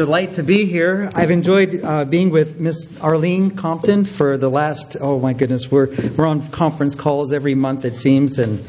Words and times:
delight 0.00 0.32
to 0.32 0.42
be 0.42 0.64
here. 0.64 1.10
I've 1.14 1.30
enjoyed 1.30 1.78
uh, 1.84 2.06
being 2.06 2.30
with 2.30 2.58
Miss 2.58 2.88
Arlene 3.02 3.50
Compton 3.50 4.06
for 4.06 4.38
the 4.38 4.48
last 4.48 4.96
oh 4.98 5.20
my 5.20 5.34
goodness, 5.34 5.70
we're 5.70 5.94
we're 6.16 6.24
on 6.24 6.48
conference 6.48 6.94
calls 6.94 7.34
every 7.34 7.54
month 7.54 7.84
it 7.84 7.96
seems, 7.96 8.38
and 8.38 8.64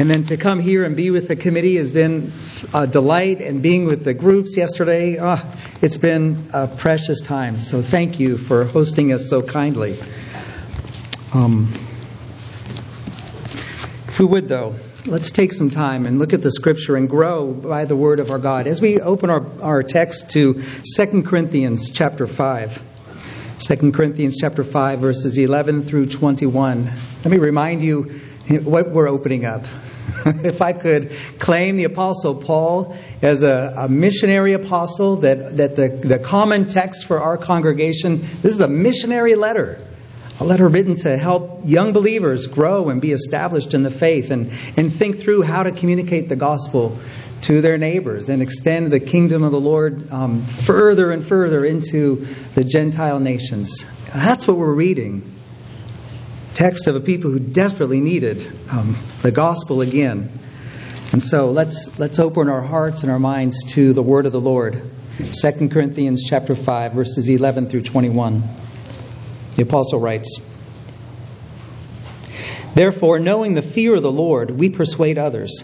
and 0.00 0.10
then 0.10 0.24
to 0.24 0.36
come 0.36 0.58
here 0.58 0.82
and 0.82 0.96
be 0.96 1.12
with 1.12 1.28
the 1.28 1.36
committee 1.36 1.76
has 1.76 1.92
been 1.92 2.32
a 2.74 2.88
delight, 2.88 3.40
and 3.40 3.62
being 3.62 3.84
with 3.84 4.02
the 4.02 4.14
groups 4.14 4.56
yesterday, 4.56 5.16
oh, 5.20 5.40
it's 5.80 5.98
been 5.98 6.48
a 6.52 6.66
precious 6.66 7.20
time. 7.20 7.60
So 7.60 7.80
thank 7.80 8.18
you 8.18 8.36
for 8.36 8.64
hosting 8.64 9.12
us 9.12 9.30
so 9.30 9.42
kindly. 9.42 9.96
Um, 11.32 11.72
if 14.08 14.18
we 14.18 14.24
would 14.24 14.48
though. 14.48 14.74
Let's 15.06 15.30
take 15.32 15.52
some 15.52 15.68
time 15.68 16.06
and 16.06 16.18
look 16.18 16.32
at 16.32 16.40
the 16.40 16.50
scripture 16.50 16.96
and 16.96 17.10
grow 17.10 17.52
by 17.52 17.84
the 17.84 17.94
word 17.94 18.20
of 18.20 18.30
our 18.30 18.38
God. 18.38 18.66
As 18.66 18.80
we 18.80 19.02
open 19.02 19.28
our, 19.28 19.44
our 19.60 19.82
text 19.82 20.30
to 20.30 20.62
2 20.96 21.22
Corinthians 21.24 21.90
chapter 21.90 22.26
5. 22.26 22.82
2 23.58 23.92
Corinthians 23.92 24.38
chapter 24.40 24.64
5 24.64 25.00
verses 25.00 25.36
11 25.36 25.82
through 25.82 26.06
21. 26.06 26.90
Let 27.22 27.30
me 27.30 27.36
remind 27.36 27.82
you 27.82 28.18
what 28.62 28.92
we're 28.92 29.08
opening 29.08 29.44
up. 29.44 29.64
if 30.26 30.62
I 30.62 30.72
could 30.72 31.12
claim 31.38 31.76
the 31.76 31.84
apostle 31.84 32.36
Paul 32.36 32.96
as 33.20 33.42
a, 33.42 33.74
a 33.76 33.88
missionary 33.90 34.54
apostle 34.54 35.16
that, 35.16 35.58
that 35.58 35.76
the, 35.76 35.88
the 35.88 36.18
common 36.18 36.70
text 36.70 37.04
for 37.04 37.20
our 37.20 37.36
congregation, 37.36 38.22
this 38.40 38.52
is 38.52 38.60
a 38.60 38.68
missionary 38.68 39.34
letter 39.34 39.86
a 40.40 40.44
letter 40.44 40.68
written 40.68 40.96
to 40.96 41.16
help 41.16 41.60
young 41.64 41.92
believers 41.92 42.46
grow 42.48 42.88
and 42.88 43.00
be 43.00 43.12
established 43.12 43.72
in 43.72 43.82
the 43.82 43.90
faith 43.90 44.30
and, 44.30 44.50
and 44.76 44.92
think 44.92 45.20
through 45.20 45.42
how 45.42 45.62
to 45.62 45.70
communicate 45.70 46.28
the 46.28 46.36
gospel 46.36 46.98
to 47.42 47.60
their 47.60 47.78
neighbors 47.78 48.28
and 48.28 48.42
extend 48.42 48.92
the 48.92 49.00
kingdom 49.00 49.42
of 49.42 49.52
the 49.52 49.60
Lord 49.60 50.10
um, 50.10 50.44
further 50.44 51.12
and 51.12 51.24
further 51.24 51.64
into 51.64 52.26
the 52.54 52.64
Gentile 52.64 53.20
nations. 53.20 53.84
That's 54.12 54.48
what 54.48 54.56
we're 54.56 54.72
reading. 54.72 55.30
Text 56.54 56.86
of 56.86 56.96
a 56.96 57.00
people 57.00 57.30
who 57.30 57.38
desperately 57.38 58.00
needed 58.00 58.50
um, 58.70 58.96
the 59.22 59.30
gospel 59.30 59.82
again. 59.82 60.30
And 61.12 61.22
so 61.22 61.50
let's 61.50 61.98
let's 61.98 62.18
open 62.18 62.48
our 62.48 62.62
hearts 62.62 63.02
and 63.02 63.12
our 63.12 63.18
minds 63.18 63.62
to 63.74 63.92
the 63.92 64.02
word 64.02 64.26
of 64.26 64.32
the 64.32 64.40
Lord. 64.40 64.90
2 65.18 65.68
Corinthians 65.68 66.24
chapter 66.28 66.56
5 66.56 66.92
verses 66.92 67.28
11 67.28 67.68
through 67.68 67.82
21. 67.82 68.42
The 69.56 69.62
apostle 69.62 70.00
writes 70.00 70.40
Therefore, 72.74 73.20
knowing 73.20 73.54
the 73.54 73.62
fear 73.62 73.94
of 73.94 74.02
the 74.02 74.10
Lord, 74.10 74.50
we 74.50 74.68
persuade 74.68 75.16
others. 75.16 75.62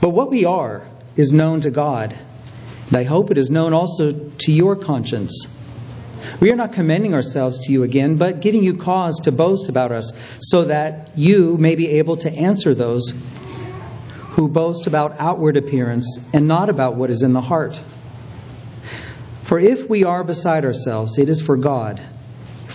But 0.00 0.10
what 0.10 0.30
we 0.30 0.44
are 0.44 0.86
is 1.16 1.32
known 1.32 1.62
to 1.62 1.70
God, 1.70 2.14
and 2.88 2.96
I 2.96 3.02
hope 3.02 3.30
it 3.30 3.38
is 3.38 3.50
known 3.50 3.72
also 3.72 4.12
to 4.12 4.52
your 4.52 4.76
conscience. 4.76 5.52
We 6.40 6.52
are 6.52 6.56
not 6.56 6.74
commending 6.74 7.14
ourselves 7.14 7.66
to 7.66 7.72
you 7.72 7.82
again, 7.82 8.16
but 8.16 8.40
giving 8.40 8.62
you 8.62 8.76
cause 8.76 9.20
to 9.24 9.32
boast 9.32 9.68
about 9.68 9.90
us, 9.90 10.12
so 10.40 10.64
that 10.64 11.18
you 11.18 11.56
may 11.56 11.74
be 11.74 11.98
able 11.98 12.16
to 12.18 12.30
answer 12.30 12.74
those 12.74 13.12
who 14.30 14.48
boast 14.48 14.86
about 14.86 15.16
outward 15.18 15.56
appearance 15.56 16.18
and 16.32 16.46
not 16.46 16.68
about 16.68 16.94
what 16.94 17.10
is 17.10 17.22
in 17.22 17.32
the 17.32 17.40
heart. 17.40 17.80
For 19.44 19.58
if 19.58 19.88
we 19.88 20.04
are 20.04 20.22
beside 20.22 20.64
ourselves, 20.64 21.18
it 21.18 21.28
is 21.28 21.40
for 21.40 21.56
God 21.56 22.00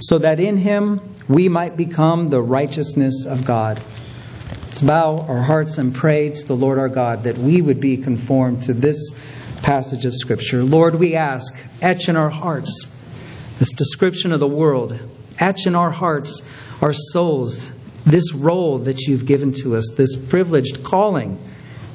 so 0.00 0.18
that 0.18 0.40
in 0.40 0.56
him 0.56 1.00
we 1.28 1.48
might 1.48 1.76
become 1.76 2.28
the 2.28 2.42
righteousness 2.42 3.26
of 3.26 3.44
God. 3.44 3.80
Let's 4.66 4.80
bow 4.80 5.20
our 5.28 5.42
hearts 5.42 5.78
and 5.78 5.94
pray 5.94 6.30
to 6.30 6.46
the 6.46 6.56
Lord 6.56 6.78
our 6.78 6.88
God 6.88 7.24
that 7.24 7.38
we 7.38 7.62
would 7.62 7.80
be 7.80 7.96
conformed 7.96 8.64
to 8.64 8.74
this 8.74 9.12
passage 9.62 10.04
of 10.04 10.14
Scripture. 10.14 10.62
Lord, 10.62 10.96
we 10.96 11.14
ask, 11.14 11.54
etch 11.80 12.08
in 12.08 12.16
our 12.16 12.30
hearts 12.30 12.86
this 13.58 13.72
description 13.72 14.32
of 14.32 14.40
the 14.40 14.48
world, 14.48 14.98
etch 15.38 15.66
in 15.66 15.74
our 15.74 15.90
hearts, 15.90 16.42
our 16.82 16.92
souls, 16.92 17.70
this 18.04 18.34
role 18.34 18.78
that 18.80 19.02
you've 19.02 19.26
given 19.26 19.52
to 19.52 19.76
us, 19.76 19.94
this 19.96 20.16
privileged 20.16 20.84
calling 20.84 21.38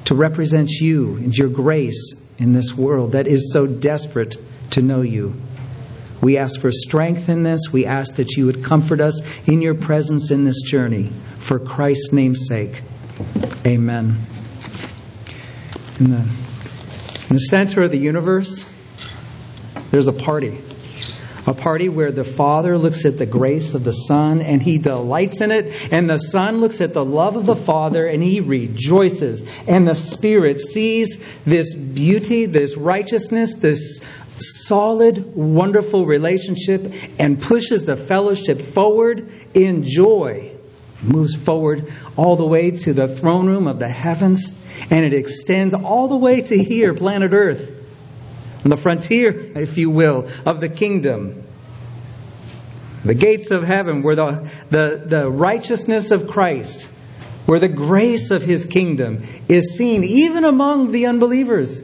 to 0.05 0.15
represent 0.15 0.71
you 0.71 1.15
and 1.17 1.35
your 1.35 1.49
grace 1.49 2.13
in 2.39 2.53
this 2.53 2.75
world 2.75 3.11
that 3.11 3.27
is 3.27 3.51
so 3.51 3.67
desperate 3.67 4.37
to 4.71 4.81
know 4.81 5.01
you. 5.01 5.35
We 6.21 6.37
ask 6.37 6.59
for 6.59 6.71
strength 6.71 7.29
in 7.29 7.43
this. 7.43 7.71
We 7.71 7.85
ask 7.85 8.15
that 8.15 8.35
you 8.35 8.45
would 8.47 8.63
comfort 8.63 8.99
us 8.99 9.21
in 9.47 9.61
your 9.61 9.75
presence 9.75 10.31
in 10.31 10.43
this 10.43 10.61
journey. 10.61 11.11
For 11.39 11.59
Christ's 11.59 12.11
name's 12.11 12.47
sake. 12.47 12.81
Amen. 13.65 14.17
In 15.99 16.11
the, 16.11 16.19
in 16.19 17.35
the 17.35 17.39
center 17.39 17.83
of 17.83 17.91
the 17.91 17.97
universe, 17.97 18.65
there's 19.91 20.07
a 20.07 20.13
party. 20.13 20.61
A 21.47 21.53
party 21.53 21.89
where 21.89 22.11
the 22.11 22.23
Father 22.23 22.77
looks 22.77 23.05
at 23.05 23.17
the 23.17 23.25
grace 23.25 23.73
of 23.73 23.83
the 23.83 23.93
Son 23.93 24.41
and 24.41 24.61
he 24.61 24.77
delights 24.77 25.41
in 25.41 25.51
it, 25.51 25.91
and 25.91 26.09
the 26.09 26.17
Son 26.17 26.59
looks 26.59 26.79
at 26.79 26.93
the 26.93 27.03
love 27.03 27.37
of 27.37 27.45
the 27.45 27.55
Father 27.55 28.05
and 28.05 28.21
he 28.21 28.39
rejoices. 28.39 29.47
And 29.67 29.87
the 29.87 29.95
Spirit 29.95 30.61
sees 30.61 31.17
this 31.45 31.73
beauty, 31.73 32.45
this 32.45 32.77
righteousness, 32.77 33.55
this 33.55 34.01
solid, 34.41 35.35
wonderful 35.35 36.05
relationship 36.05 36.93
and 37.17 37.41
pushes 37.41 37.85
the 37.85 37.97
fellowship 37.97 38.61
forward 38.61 39.29
in 39.53 39.83
joy. 39.83 40.51
Moves 41.01 41.35
forward 41.35 41.91
all 42.17 42.35
the 42.35 42.45
way 42.45 42.71
to 42.71 42.93
the 42.93 43.07
throne 43.07 43.47
room 43.47 43.67
of 43.67 43.79
the 43.79 43.87
heavens, 43.87 44.51
and 44.89 45.05
it 45.05 45.13
extends 45.13 45.73
all 45.73 46.07
the 46.07 46.17
way 46.17 46.41
to 46.41 46.61
here, 46.61 46.93
planet 46.93 47.31
Earth, 47.31 47.75
on 48.63 48.69
the 48.69 48.77
frontier, 48.77 49.29
if 49.55 49.77
you 49.77 49.89
will, 49.89 50.29
of 50.45 50.59
the 50.59 50.69
kingdom. 50.69 51.43
The 53.05 53.15
gates 53.15 53.49
of 53.49 53.63
heaven, 53.63 54.03
where 54.03 54.15
the, 54.15 54.49
the, 54.69 55.03
the 55.05 55.29
righteousness 55.29 56.11
of 56.11 56.27
Christ, 56.27 56.89
where 57.45 57.59
the 57.59 57.69
grace 57.69 58.29
of 58.29 58.43
his 58.43 58.65
kingdom 58.65 59.23
is 59.47 59.77
seen 59.77 60.03
even 60.03 60.43
among 60.43 60.91
the 60.91 61.05
unbelievers, 61.05 61.81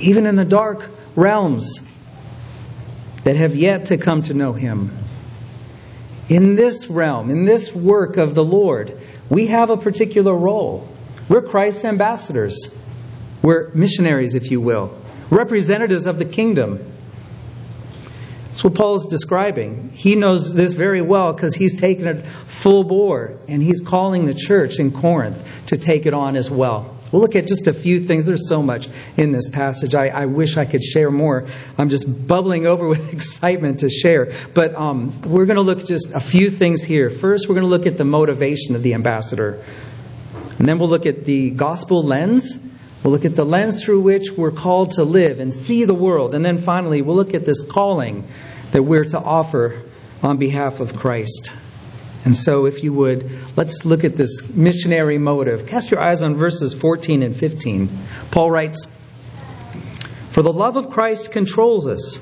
even 0.00 0.26
in 0.26 0.34
the 0.34 0.44
dark 0.44 0.90
realms 1.14 1.87
that 3.28 3.36
have 3.36 3.54
yet 3.54 3.84
to 3.84 3.98
come 3.98 4.22
to 4.22 4.32
know 4.32 4.54
Him. 4.54 4.90
In 6.30 6.54
this 6.54 6.86
realm, 6.88 7.28
in 7.28 7.44
this 7.44 7.74
work 7.74 8.16
of 8.16 8.34
the 8.34 8.42
Lord, 8.42 8.98
we 9.28 9.48
have 9.48 9.68
a 9.68 9.76
particular 9.76 10.34
role. 10.34 10.88
We're 11.28 11.42
Christ's 11.42 11.84
ambassadors. 11.84 12.82
We're 13.42 13.68
missionaries, 13.74 14.32
if 14.32 14.50
you 14.50 14.62
will, 14.62 14.98
representatives 15.28 16.06
of 16.06 16.18
the 16.18 16.24
kingdom. 16.24 16.78
That's 18.46 18.64
what 18.64 18.74
Paul 18.74 18.94
is 18.94 19.04
describing. 19.04 19.90
He 19.90 20.14
knows 20.14 20.54
this 20.54 20.72
very 20.72 21.02
well 21.02 21.34
because 21.34 21.54
he's 21.54 21.78
taken 21.78 22.08
it 22.08 22.26
full 22.26 22.82
bore 22.82 23.34
and 23.46 23.62
he's 23.62 23.82
calling 23.82 24.24
the 24.24 24.32
church 24.32 24.78
in 24.78 24.90
Corinth 24.90 25.66
to 25.66 25.76
take 25.76 26.06
it 26.06 26.14
on 26.14 26.34
as 26.34 26.50
well. 26.50 26.97
We'll 27.10 27.22
look 27.22 27.36
at 27.36 27.46
just 27.46 27.66
a 27.66 27.72
few 27.72 28.00
things. 28.00 28.24
There's 28.24 28.48
so 28.48 28.62
much 28.62 28.88
in 29.16 29.32
this 29.32 29.48
passage. 29.48 29.94
I, 29.94 30.08
I 30.08 30.26
wish 30.26 30.56
I 30.56 30.64
could 30.64 30.84
share 30.84 31.10
more. 31.10 31.46
I'm 31.78 31.88
just 31.88 32.26
bubbling 32.26 32.66
over 32.72 32.86
with 32.86 33.12
excitement 33.12 33.80
to 33.80 33.88
share. 33.88 34.32
But 34.54 34.74
um, 34.74 35.22
we're 35.22 35.46
going 35.46 35.56
to 35.56 35.62
look 35.62 35.80
at 35.80 35.86
just 35.86 36.12
a 36.12 36.20
few 36.20 36.50
things 36.50 36.82
here. 36.82 37.10
First, 37.10 37.48
we're 37.48 37.54
going 37.54 37.66
to 37.66 37.70
look 37.70 37.86
at 37.86 37.96
the 37.96 38.04
motivation 38.04 38.74
of 38.74 38.82
the 38.82 38.94
ambassador. 38.94 39.64
And 40.58 40.68
then 40.68 40.78
we'll 40.78 40.88
look 40.88 41.06
at 41.06 41.24
the 41.24 41.50
gospel 41.50 42.02
lens. 42.02 42.58
We'll 43.02 43.12
look 43.12 43.24
at 43.24 43.36
the 43.36 43.44
lens 43.44 43.84
through 43.84 44.00
which 44.00 44.32
we're 44.32 44.50
called 44.50 44.92
to 44.92 45.04
live 45.04 45.40
and 45.40 45.54
see 45.54 45.84
the 45.84 45.94
world. 45.94 46.34
And 46.34 46.44
then 46.44 46.58
finally, 46.58 47.00
we'll 47.00 47.16
look 47.16 47.32
at 47.32 47.44
this 47.44 47.62
calling 47.62 48.26
that 48.72 48.82
we're 48.82 49.04
to 49.04 49.18
offer 49.18 49.82
on 50.22 50.36
behalf 50.36 50.80
of 50.80 50.96
Christ. 50.96 51.52
And 52.28 52.36
so, 52.36 52.66
if 52.66 52.84
you 52.84 52.92
would, 52.92 53.30
let's 53.56 53.86
look 53.86 54.04
at 54.04 54.14
this 54.14 54.54
missionary 54.54 55.16
motive. 55.16 55.66
Cast 55.66 55.90
your 55.90 55.98
eyes 55.98 56.22
on 56.22 56.34
verses 56.34 56.74
14 56.74 57.22
and 57.22 57.34
15. 57.34 57.88
Paul 58.30 58.50
writes, 58.50 58.84
For 60.32 60.42
the 60.42 60.52
love 60.52 60.76
of 60.76 60.90
Christ 60.90 61.32
controls 61.32 61.86
us. 61.86 62.18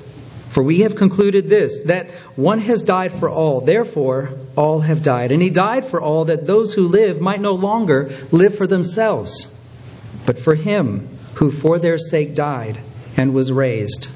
For 0.51 0.63
we 0.63 0.79
have 0.79 0.95
concluded 0.95 1.49
this, 1.49 1.81
that 1.87 2.09
one 2.37 2.59
has 2.59 2.83
died 2.83 3.11
for 3.11 3.27
all, 3.27 3.59
therefore 3.59 4.29
all 4.55 4.79
have 4.79 5.03
died. 5.03 5.33
And 5.33 5.41
he 5.41 5.49
died 5.49 5.85
for 5.85 5.99
all, 5.99 6.23
that 6.23 6.47
those 6.47 6.71
who 6.71 6.87
live 6.87 7.19
might 7.19 7.41
no 7.41 7.55
longer 7.55 8.09
live 8.31 8.55
for 8.55 8.65
themselves, 8.65 9.53
but 10.25 10.39
for 10.39 10.55
him 10.55 11.17
who 11.33 11.51
for 11.51 11.79
their 11.79 11.97
sake 11.97 12.33
died 12.33 12.79
and 13.17 13.33
was 13.33 13.51
raised. 13.51 14.07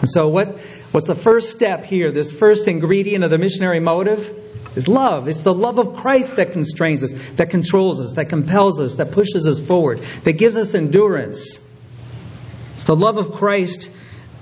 And 0.00 0.08
so, 0.10 0.28
what 0.28 0.58
What's 0.96 1.08
the 1.08 1.14
first 1.14 1.50
step 1.50 1.84
here? 1.84 2.10
This 2.10 2.32
first 2.32 2.66
ingredient 2.68 3.22
of 3.22 3.28
the 3.28 3.36
missionary 3.36 3.80
motive 3.80 4.34
is 4.76 4.88
love. 4.88 5.28
It's 5.28 5.42
the 5.42 5.52
love 5.52 5.78
of 5.78 5.94
Christ 5.96 6.36
that 6.36 6.54
constrains 6.54 7.04
us, 7.04 7.12
that 7.32 7.50
controls 7.50 8.00
us, 8.00 8.14
that 8.14 8.30
compels 8.30 8.80
us, 8.80 8.94
that 8.94 9.12
pushes 9.12 9.46
us 9.46 9.60
forward, 9.60 9.98
that 10.24 10.38
gives 10.38 10.56
us 10.56 10.72
endurance. 10.74 11.58
It's 12.72 12.84
the 12.84 12.96
love 12.96 13.18
of 13.18 13.32
Christ 13.32 13.90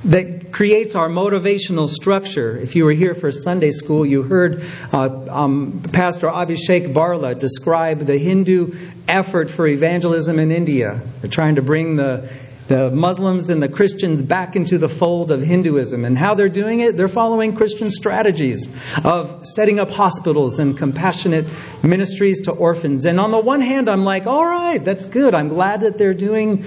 that 0.05 0.53
creates 0.53 0.95
our 0.95 1.09
motivational 1.09 1.89
structure. 1.89 2.57
If 2.57 2.77
you 2.77 2.85
were 2.85 2.93
here 2.93 3.17
for 3.17 3.33
Sunday 3.33 3.73
school, 3.73 4.07
you 4.07 4.23
heard 4.23 4.63
uh, 4.93 5.27
um, 5.29 5.83
Pastor 5.93 6.29
Abhishek 6.29 6.93
Barla 6.93 7.37
describe 7.37 7.99
the 7.99 8.17
Hindu 8.17 8.77
effort 9.09 9.51
for 9.51 9.67
evangelism 9.67 10.39
in 10.39 10.53
India. 10.53 11.01
They're 11.21 11.31
trying 11.31 11.57
to 11.57 11.63
bring 11.63 11.97
the 11.97 12.31
the 12.67 12.91
Muslims 12.91 13.51
and 13.51 13.63
the 13.63 13.69
Christians 13.69 14.23
back 14.23 14.57
into 14.57 14.79
the 14.79 14.89
fold 14.89 15.31
of 15.31 15.43
Hinduism. 15.43 16.05
And 16.05 16.17
how 16.17 16.35
they're 16.35 16.49
doing 16.49 16.81
it? 16.81 16.97
They're 16.97 17.09
following 17.09 17.55
Christian 17.57 17.91
strategies 17.91 18.75
of 19.05 19.47
setting 19.47 19.79
up 19.81 19.91
hospitals 19.91 20.59
and 20.59 20.77
compassionate 20.77 21.47
ministries 21.83 22.43
to 22.43 22.53
orphans. 22.53 23.05
And 23.05 23.21
on 23.21 23.31
the 23.31 23.41
one 23.41 23.61
hand, 23.61 23.91
I'm 23.91 24.05
like, 24.05 24.27
all 24.27 24.47
right, 24.47 24.83
that's 24.83 25.05
good. 25.05 25.35
I'm 25.35 25.49
glad 25.49 25.83
that 25.83 25.99
they're 25.99 26.15
doing, 26.15 26.65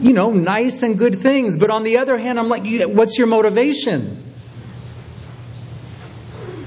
you 0.00 0.12
know, 0.12 0.30
nice 0.30 0.82
and 0.82 0.96
good 0.96 1.20
things. 1.20 1.56
But 1.56 1.70
on 1.70 1.82
the 1.82 1.98
other 1.98 2.16
hand, 2.16 2.38
I'm 2.38 2.48
like, 2.48 2.64
what's 2.86 3.18
your 3.18 3.26
motivation? 3.26 4.24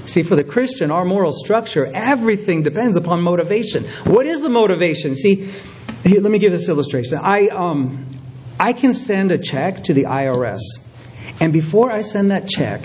See, 0.04 0.24
for 0.24 0.36
the 0.36 0.44
Christian, 0.44 0.90
our 0.90 1.04
moral 1.04 1.32
structure, 1.32 1.86
everything 1.86 2.62
depends 2.62 2.96
upon 2.96 3.22
motivation. 3.22 3.84
What 4.04 4.26
is 4.26 4.42
the 4.42 4.50
motivation? 4.50 5.14
See, 5.14 5.50
here, 6.02 6.20
let 6.20 6.32
me 6.32 6.38
give 6.38 6.52
this 6.52 6.68
illustration. 6.68 7.18
I, 7.18 7.48
um, 7.48 8.06
I 8.58 8.72
can 8.72 8.94
send 8.94 9.32
a 9.32 9.38
check 9.38 9.84
to 9.84 9.94
the 9.94 10.04
IRS, 10.04 10.60
and 11.40 11.52
before 11.52 11.90
I 11.90 12.00
send 12.00 12.30
that 12.30 12.48
check, 12.48 12.82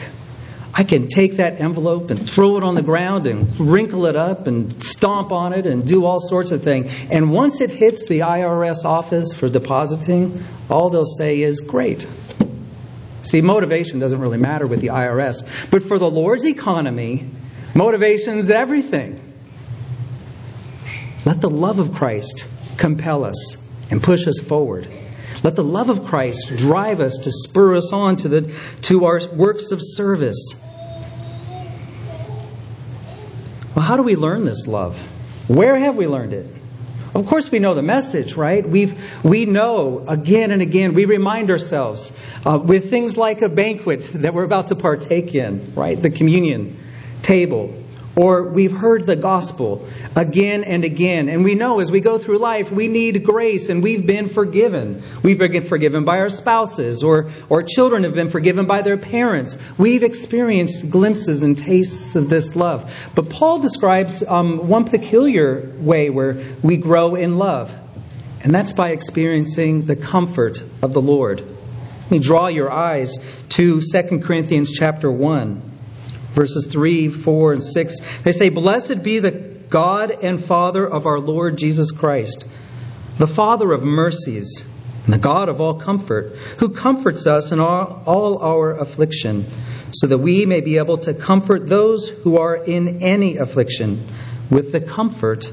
I 0.73 0.83
can 0.83 1.07
take 1.07 1.37
that 1.37 1.59
envelope 1.59 2.11
and 2.11 2.29
throw 2.29 2.57
it 2.57 2.63
on 2.63 2.75
the 2.75 2.83
ground 2.83 3.25
and 3.25 3.59
wrinkle 3.59 4.05
it 4.05 4.15
up 4.15 4.45
and 4.45 4.83
stomp 4.83 5.31
on 5.31 5.53
it 5.53 5.65
and 5.65 5.87
do 5.87 6.05
all 6.05 6.19
sorts 6.19 6.51
of 6.51 6.63
things. 6.63 6.95
And 7.09 7.31
once 7.31 7.61
it 7.61 7.71
hits 7.71 8.05
the 8.05 8.19
IRS 8.19 8.85
office 8.85 9.33
for 9.33 9.49
depositing, 9.49 10.43
all 10.69 10.91
they'll 10.91 11.05
say 11.05 11.41
is, 11.41 11.61
Great. 11.61 12.05
See, 13.23 13.41
motivation 13.41 13.97
doesn't 13.99 14.19
really 14.19 14.37
matter 14.37 14.67
with 14.67 14.79
the 14.79 14.87
IRS. 14.87 15.69
But 15.71 15.81
for 15.81 15.97
the 15.97 16.09
Lord's 16.09 16.45
economy, 16.45 17.27
motivation 17.73 18.37
is 18.37 18.51
everything. 18.51 19.23
Let 21.25 21.41
the 21.41 21.49
love 21.49 21.79
of 21.79 21.93
Christ 21.93 22.47
compel 22.77 23.23
us 23.23 23.57
and 23.89 24.01
push 24.01 24.27
us 24.27 24.39
forward. 24.39 24.87
Let 25.43 25.55
the 25.55 25.63
love 25.63 25.89
of 25.89 26.05
Christ 26.05 26.57
drive 26.57 26.99
us 26.99 27.19
to 27.23 27.31
spur 27.31 27.75
us 27.75 27.93
on 27.93 28.15
to, 28.17 28.27
the, 28.27 28.55
to 28.83 29.05
our 29.05 29.21
works 29.33 29.71
of 29.71 29.79
service. 29.81 30.55
Well, 33.75 33.85
how 33.85 33.97
do 33.97 34.03
we 34.03 34.15
learn 34.15 34.45
this 34.45 34.65
love? 34.65 34.99
Where 35.47 35.75
have 35.75 35.95
we 35.95 36.07
learned 36.07 36.33
it? 36.33 36.51
Of 37.13 37.25
course, 37.27 37.51
we 37.51 37.59
know 37.59 37.73
the 37.73 37.83
message, 37.83 38.35
right? 38.35 38.67
We've, 38.67 39.23
we 39.23 39.45
know 39.45 40.03
again 40.07 40.51
and 40.51 40.61
again, 40.61 40.93
we 40.93 41.05
remind 41.05 41.49
ourselves 41.49 42.11
uh, 42.45 42.59
with 42.63 42.89
things 42.89 43.17
like 43.17 43.41
a 43.41 43.49
banquet 43.49 44.01
that 44.15 44.33
we're 44.33 44.43
about 44.43 44.67
to 44.67 44.75
partake 44.75 45.33
in, 45.33 45.73
right? 45.73 45.99
The 46.01 46.09
communion 46.09 46.77
table. 47.23 47.83
Or 48.17 48.45
we've 48.45 48.71
heard 48.71 49.05
the 49.05 49.15
gospel 49.15 49.87
again 50.15 50.63
and 50.63 50.83
again. 50.83 51.29
And 51.29 51.43
we 51.43 51.53
know 51.53 51.79
as 51.81 51.91
we 51.91 52.01
go 52.01 52.17
through 52.17 52.39
life, 52.39 52.71
we 52.71 52.87
need 52.87 53.23
grace 53.23 53.69
and 53.69 53.83
we've 53.83 54.07
been 54.07 54.27
forgiven. 54.27 55.03
We've 55.21 55.37
been 55.37 55.61
forgiven 55.61 56.03
by 56.03 56.17
our 56.17 56.31
spouses 56.31 57.03
or, 57.03 57.29
or 57.47 57.61
children 57.61 58.05
have 58.05 58.15
been 58.15 58.31
forgiven 58.31 58.65
by 58.65 58.81
their 58.81 58.97
parents. 58.97 59.55
We've 59.77 60.01
experienced 60.01 60.89
glimpses 60.89 61.43
and 61.43 61.55
tastes 61.55 62.15
of 62.15 62.27
this 62.27 62.55
love. 62.55 62.91
But 63.13 63.29
Paul 63.29 63.59
describes 63.59 64.23
um, 64.23 64.67
one 64.67 64.85
peculiar 64.85 65.71
way 65.77 66.09
where 66.09 66.43
we 66.63 66.77
grow 66.77 67.13
in 67.13 67.37
love. 67.37 67.71
And 68.43 68.51
that's 68.51 68.73
by 68.73 68.93
experiencing 68.93 69.85
the 69.85 69.95
comfort 69.95 70.63
of 70.81 70.93
the 70.93 71.03
Lord. 71.03 71.41
Let 71.41 72.11
me 72.11 72.17
draw 72.17 72.47
your 72.47 72.71
eyes 72.71 73.19
to 73.49 73.79
2 73.79 74.21
Corinthians 74.21 74.71
chapter 74.71 75.11
1 75.11 75.66
verses 76.37 76.67
3, 76.71 77.09
4, 77.09 77.53
and 77.53 77.63
6. 77.63 77.95
They 78.23 78.31
say, 78.31 78.49
Blessed 78.49 79.01
be 79.01 79.19
the 79.19 79.31
God 79.31 80.11
and 80.11 80.41
Father 80.41 80.85
of 80.85 81.07
our 81.07 81.19
Lord 81.19 81.57
Jesus 81.57 81.91
Christ, 81.91 82.45
the 83.17 83.27
Father 83.27 83.73
of 83.73 83.83
mercies, 83.83 84.63
and 85.05 85.13
the 85.13 85.17
God 85.17 85.49
of 85.49 85.59
all 85.59 85.79
comfort, 85.79 86.35
who 86.59 86.69
comforts 86.69 87.25
us 87.25 87.51
in 87.51 87.59
all, 87.59 88.03
all 88.05 88.37
our 88.43 88.77
affliction, 88.77 89.45
so 89.91 90.05
that 90.07 90.19
we 90.19 90.45
may 90.45 90.61
be 90.61 90.77
able 90.77 90.99
to 90.99 91.13
comfort 91.13 91.67
those 91.67 92.07
who 92.09 92.37
are 92.37 92.55
in 92.55 93.01
any 93.01 93.37
affliction 93.37 94.05
with 94.51 94.71
the 94.71 94.81
comfort 94.81 95.51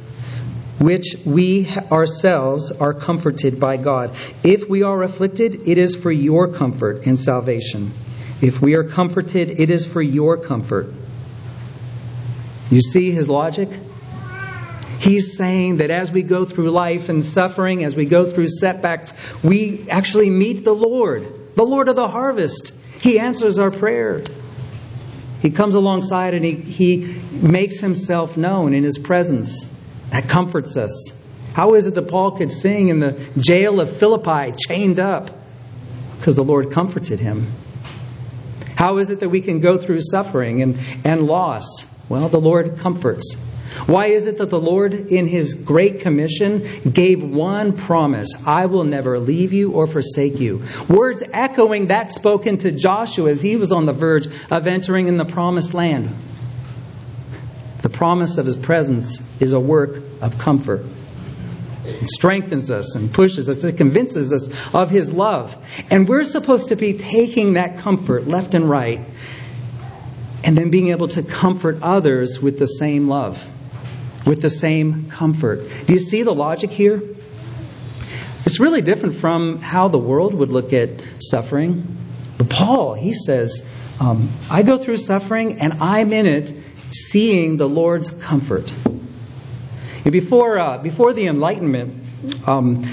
which 0.80 1.14
we 1.24 1.68
ourselves 1.90 2.70
are 2.72 2.92
comforted 2.92 3.58
by 3.58 3.78
God. 3.78 4.14
If 4.42 4.68
we 4.68 4.82
are 4.82 5.02
afflicted, 5.02 5.66
it 5.66 5.78
is 5.78 5.94
for 5.94 6.12
your 6.12 6.48
comfort 6.48 7.06
and 7.06 7.18
salvation. 7.18 7.92
If 8.44 8.60
we 8.60 8.74
are 8.74 8.84
comforted, 8.84 9.58
it 9.58 9.70
is 9.70 9.86
for 9.86 10.02
your 10.02 10.36
comfort. 10.36 10.92
You 12.70 12.82
see 12.82 13.10
his 13.10 13.26
logic? 13.26 13.70
He's 14.98 15.34
saying 15.34 15.78
that 15.78 15.90
as 15.90 16.12
we 16.12 16.22
go 16.22 16.44
through 16.44 16.70
life 16.70 17.08
and 17.08 17.24
suffering, 17.24 17.84
as 17.84 17.96
we 17.96 18.04
go 18.04 18.30
through 18.30 18.48
setbacks, 18.48 19.14
we 19.42 19.88
actually 19.88 20.28
meet 20.28 20.62
the 20.62 20.74
Lord, 20.74 21.56
the 21.56 21.64
Lord 21.64 21.88
of 21.88 21.96
the 21.96 22.06
harvest. 22.06 22.74
He 23.00 23.18
answers 23.18 23.58
our 23.58 23.70
prayers. 23.70 24.28
He 25.40 25.48
comes 25.48 25.74
alongside 25.74 26.34
and 26.34 26.44
he, 26.44 26.52
he 26.52 27.18
makes 27.32 27.80
himself 27.80 28.36
known 28.36 28.74
in 28.74 28.84
his 28.84 28.98
presence. 28.98 29.64
That 30.10 30.28
comforts 30.28 30.76
us. 30.76 31.18
How 31.54 31.76
is 31.76 31.86
it 31.86 31.94
that 31.94 32.08
Paul 32.08 32.32
could 32.32 32.52
sing 32.52 32.88
in 32.88 33.00
the 33.00 33.18
jail 33.38 33.80
of 33.80 33.96
Philippi, 33.96 34.54
chained 34.68 35.00
up? 35.00 35.30
Because 36.18 36.34
the 36.34 36.44
Lord 36.44 36.72
comforted 36.72 37.20
him. 37.20 37.46
How 38.84 38.98
is 38.98 39.08
it 39.08 39.20
that 39.20 39.30
we 39.30 39.40
can 39.40 39.60
go 39.60 39.78
through 39.78 40.02
suffering 40.02 40.60
and, 40.60 40.78
and 41.06 41.26
loss? 41.26 41.64
Well, 42.10 42.28
the 42.28 42.38
Lord 42.38 42.76
comforts. 42.80 43.34
Why 43.86 44.08
is 44.08 44.26
it 44.26 44.36
that 44.36 44.50
the 44.50 44.60
Lord, 44.60 44.92
in 44.92 45.26
His 45.26 45.54
great 45.54 46.00
commission, 46.00 46.66
gave 46.92 47.24
one 47.24 47.78
promise 47.78 48.28
I 48.46 48.66
will 48.66 48.84
never 48.84 49.18
leave 49.18 49.54
you 49.54 49.72
or 49.72 49.86
forsake 49.86 50.38
you? 50.38 50.64
Words 50.86 51.22
echoing 51.32 51.86
that 51.86 52.10
spoken 52.10 52.58
to 52.58 52.72
Joshua 52.72 53.30
as 53.30 53.40
he 53.40 53.56
was 53.56 53.72
on 53.72 53.86
the 53.86 53.94
verge 53.94 54.26
of 54.50 54.66
entering 54.66 55.08
in 55.08 55.16
the 55.16 55.24
promised 55.24 55.72
land. 55.72 56.14
The 57.80 57.88
promise 57.88 58.36
of 58.36 58.44
His 58.44 58.56
presence 58.56 59.18
is 59.40 59.54
a 59.54 59.60
work 59.60 60.02
of 60.20 60.36
comfort. 60.36 60.84
Strengthens 62.04 62.70
us 62.70 62.94
and 62.94 63.12
pushes 63.12 63.48
us. 63.48 63.62
It 63.64 63.76
convinces 63.76 64.32
us 64.32 64.74
of 64.74 64.90
His 64.90 65.12
love. 65.12 65.56
And 65.90 66.08
we're 66.08 66.24
supposed 66.24 66.68
to 66.68 66.76
be 66.76 66.94
taking 66.94 67.54
that 67.54 67.78
comfort 67.78 68.26
left 68.26 68.54
and 68.54 68.68
right 68.68 69.00
and 70.44 70.56
then 70.56 70.70
being 70.70 70.88
able 70.88 71.08
to 71.08 71.22
comfort 71.22 71.78
others 71.82 72.40
with 72.40 72.58
the 72.58 72.66
same 72.66 73.08
love, 73.08 73.42
with 74.26 74.42
the 74.42 74.50
same 74.50 75.10
comfort. 75.10 75.60
Do 75.86 75.92
you 75.92 75.98
see 75.98 76.22
the 76.22 76.34
logic 76.34 76.70
here? 76.70 77.02
It's 78.44 78.60
really 78.60 78.82
different 78.82 79.16
from 79.16 79.60
how 79.60 79.88
the 79.88 79.98
world 79.98 80.34
would 80.34 80.50
look 80.50 80.74
at 80.74 81.02
suffering. 81.18 81.96
But 82.36 82.50
Paul, 82.50 82.92
he 82.92 83.14
says, 83.14 83.66
um, 84.00 84.30
I 84.50 84.62
go 84.62 84.76
through 84.76 84.98
suffering 84.98 85.60
and 85.60 85.74
I'm 85.74 86.12
in 86.12 86.26
it 86.26 86.52
seeing 86.90 87.56
the 87.56 87.68
Lord's 87.68 88.10
comfort. 88.10 88.72
And 90.04 90.12
before, 90.12 90.58
uh, 90.58 90.78
before 90.78 91.12
the 91.14 91.26
Enlightenment, 91.26 92.04
um, 92.46 92.84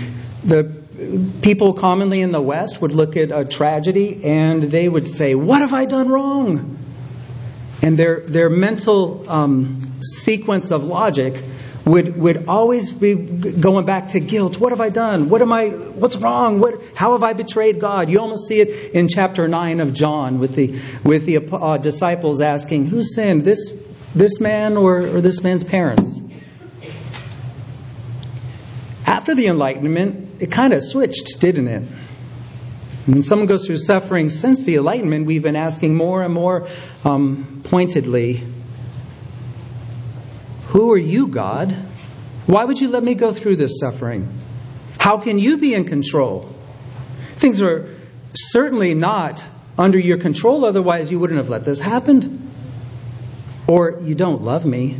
the 0.44 0.82
people 1.42 1.74
commonly 1.74 2.22
in 2.22 2.32
the 2.32 2.42
West 2.42 2.82
would 2.82 2.94
look 2.94 3.18
at 3.18 3.32
a 3.32 3.46
tragedy 3.46 4.24
and 4.24 4.64
they 4.64 4.88
would 4.88 5.08
say, 5.08 5.36
What 5.36 5.62
have 5.62 5.74
I 5.74 5.86
done 5.86 6.10
wrong? 6.10 6.78
And 7.82 7.98
their, 7.98 8.22
their 8.22 8.50
mental 8.50 9.30
um, 9.30 9.82
sequence 10.02 10.72
of 10.72 10.84
logic 10.84 11.44
would, 11.84 12.16
would 12.16 12.48
always 12.48 12.94
be 12.94 13.16
going 13.16 13.86
back 13.86 14.10
to 14.10 14.20
guilt. 14.20 14.60
What 14.60 14.72
have 14.72 14.82
I 14.82 14.90
done? 14.90 15.30
What 15.30 15.42
am 15.42 15.52
I, 15.52 15.70
what's 15.70 16.16
wrong? 16.18 16.60
What, 16.60 16.76
how 16.96 17.14
have 17.14 17.24
I 17.24 17.34
betrayed 17.34 17.80
God? 17.80 18.10
You 18.10 18.20
almost 18.20 18.48
see 18.48 18.62
it 18.62 18.94
in 18.94 19.08
chapter 19.08 19.48
9 19.48 19.80
of 19.80 19.94
John 19.94 20.40
with 20.40 20.54
the, 20.54 20.80
with 21.04 21.26
the 21.26 21.40
uh, 21.52 21.78
disciples 21.78 22.40
asking, 22.40 22.86
Who 22.86 23.02
sinned, 23.02 23.44
this, 23.44 23.70
this 24.14 24.40
man 24.40 24.78
or, 24.78 25.00
or 25.00 25.22
this 25.22 25.42
man's 25.42 25.64
parents? 25.64 26.20
After 29.12 29.36
the 29.36 29.48
Enlightenment, 29.48 30.42
it 30.42 30.52
kind 30.52 30.72
of 30.72 30.82
switched, 30.82 31.42
didn't 31.42 31.68
it? 31.68 31.84
When 33.08 33.22
someone 33.22 33.46
goes 33.46 33.68
through 33.68 33.80
suffering 33.80 34.30
since 34.30 34.64
the 34.64 34.78
Enlightenment, 34.78 35.26
we've 35.26 35.44
been 35.44 35.58
asking 35.58 35.96
more 35.96 36.24
and 36.24 36.34
more 36.34 36.70
um, 37.04 37.60
pointedly, 37.66 38.42
Who 40.68 40.94
are 40.94 40.98
you, 40.98 41.28
God? 41.28 41.76
Why 42.46 42.64
would 42.64 42.80
you 42.80 42.88
let 42.88 43.04
me 43.04 43.16
go 43.16 43.34
through 43.34 43.58
this 43.58 43.80
suffering? 43.82 44.30
How 44.98 45.18
can 45.18 45.40
you 45.40 45.58
be 45.58 45.74
in 45.74 45.84
control? 45.84 46.48
Things 47.36 47.62
are 47.62 47.94
certainly 48.32 48.94
not 48.94 49.44
under 49.78 50.00
your 50.00 50.20
control, 50.20 50.64
otherwise, 50.64 51.12
you 51.12 51.20
wouldn't 51.20 51.38
have 51.38 51.50
let 51.50 51.66
this 51.66 51.82
happen. 51.82 52.50
Or 53.68 54.00
you 54.04 54.16
don't 54.16 54.42
love 54.42 54.66
me. 54.66 55.00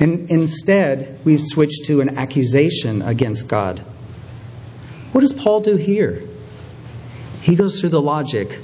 And 0.00 0.30
instead, 0.30 1.20
we've 1.24 1.40
switched 1.40 1.84
to 1.84 2.00
an 2.00 2.16
accusation 2.18 3.02
against 3.02 3.46
God. 3.46 3.84
What 5.12 5.20
does 5.20 5.32
Paul 5.32 5.60
do 5.60 5.76
here? 5.76 6.22
He 7.42 7.54
goes 7.54 7.80
through 7.80 7.90
the 7.90 8.00
logic. 8.00 8.58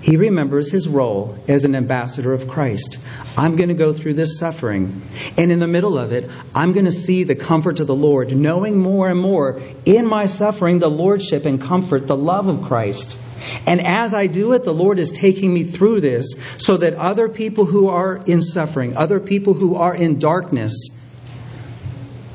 He 0.00 0.16
remembers 0.16 0.70
his 0.70 0.86
role 0.86 1.38
as 1.48 1.64
an 1.64 1.74
ambassador 1.74 2.32
of 2.32 2.48
Christ. 2.48 2.98
I'm 3.36 3.56
going 3.56 3.68
to 3.68 3.74
go 3.74 3.92
through 3.92 4.14
this 4.14 4.38
suffering. 4.38 5.02
And 5.36 5.50
in 5.50 5.58
the 5.58 5.66
middle 5.66 5.98
of 5.98 6.12
it, 6.12 6.30
I'm 6.54 6.72
going 6.72 6.84
to 6.84 6.92
see 6.92 7.24
the 7.24 7.34
comfort 7.34 7.80
of 7.80 7.86
the 7.86 7.96
Lord, 7.96 8.36
knowing 8.36 8.78
more 8.78 9.08
and 9.08 9.18
more 9.18 9.60
in 9.84 10.06
my 10.06 10.26
suffering 10.26 10.78
the 10.78 10.90
lordship 10.90 11.46
and 11.46 11.60
comfort, 11.60 12.06
the 12.06 12.16
love 12.16 12.46
of 12.46 12.62
Christ. 12.64 13.18
And 13.66 13.80
as 13.80 14.14
I 14.14 14.26
do 14.26 14.52
it, 14.52 14.64
the 14.64 14.74
Lord 14.74 14.98
is 14.98 15.10
taking 15.10 15.52
me 15.52 15.64
through 15.64 16.00
this 16.00 16.34
so 16.58 16.76
that 16.76 16.94
other 16.94 17.28
people 17.28 17.64
who 17.64 17.88
are 17.88 18.16
in 18.16 18.42
suffering, 18.42 18.96
other 18.96 19.20
people 19.20 19.54
who 19.54 19.76
are 19.76 19.94
in 19.94 20.18
darkness, 20.18 20.90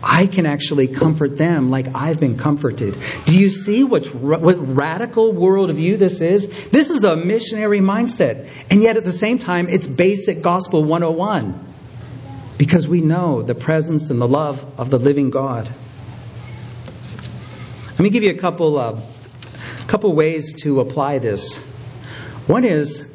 I 0.04 0.28
can 0.28 0.46
actually 0.46 0.90
comfort 0.90 1.38
them 1.38 1.72
like 1.72 1.96
I've 1.96 2.20
been 2.20 2.38
comforted. 2.38 2.98
Do 3.26 3.40
you 3.40 3.48
see 3.48 3.86
what, 3.86 4.06
what 4.14 4.76
radical 4.76 5.34
worldview 5.34 5.98
this 5.98 6.20
is? 6.20 6.70
This 6.70 6.90
is 6.90 7.06
a 7.06 7.16
missionary 7.16 7.80
mindset. 7.80 8.50
And 8.70 8.84
yet 8.84 8.98
at 8.98 9.06
the 9.06 9.14
same 9.14 9.40
time, 9.40 9.70
it's 9.70 9.88
basic 9.88 10.42
gospel 10.42 10.84
101. 10.84 11.68
Because 12.58 12.88
we 12.88 13.02
know 13.02 13.42
the 13.42 13.56
presence 13.56 14.10
and 14.10 14.20
the 14.20 14.28
love 14.28 14.64
of 14.78 14.90
the 14.90 15.00
living 15.00 15.30
God. 15.30 15.70
Let 17.92 18.00
me 18.00 18.10
give 18.10 18.24
you 18.24 18.32
a 18.32 18.38
couple 18.38 18.78
of 18.78 19.13
couple 19.88 20.14
ways 20.14 20.54
to 20.64 20.80
apply 20.80 21.20
this. 21.20 21.58
One 22.48 22.66
is, 22.66 23.14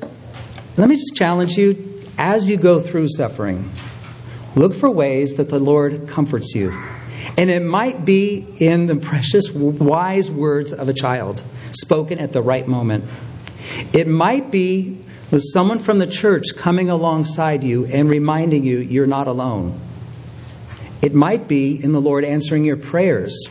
let 0.77 0.89
me 0.89 0.97
just 0.97 1.17
challenge 1.17 1.57
you 1.57 2.03
as 2.19 2.49
you 2.49 2.57
go 2.57 2.81
through 2.81 3.09
suffering, 3.09 3.71
look 4.57 4.75
for 4.75 4.91
ways 4.91 5.35
that 5.35 5.49
the 5.49 5.59
Lord 5.59 6.09
comforts 6.09 6.55
you. 6.55 6.73
And 7.37 7.51
it 7.51 7.63
might 7.63 8.05
be 8.05 8.47
in 8.59 8.87
the 8.87 8.97
precious, 8.97 9.51
wise 9.53 10.31
words 10.31 10.73
of 10.73 10.89
a 10.89 10.93
child, 10.93 11.43
spoken 11.73 12.19
at 12.19 12.33
the 12.33 12.43
right 12.43 12.67
moment. 12.67 13.05
It 13.93 14.09
might 14.09 14.51
be 14.51 15.05
with 15.31 15.43
someone 15.43 15.79
from 15.79 15.99
the 15.99 16.07
church 16.07 16.57
coming 16.57 16.91
alongside 16.91 17.63
you 17.63 17.87
and 17.87 18.09
reminding 18.09 18.65
you 18.65 18.79
you're 18.79 19.07
not 19.07 19.29
alone. 19.29 19.79
It 21.03 21.15
might 21.15 21.47
be 21.47 21.83
in 21.83 21.93
the 21.93 22.01
Lord 22.01 22.25
answering 22.25 22.65
your 22.65 22.77
prayers 22.77 23.49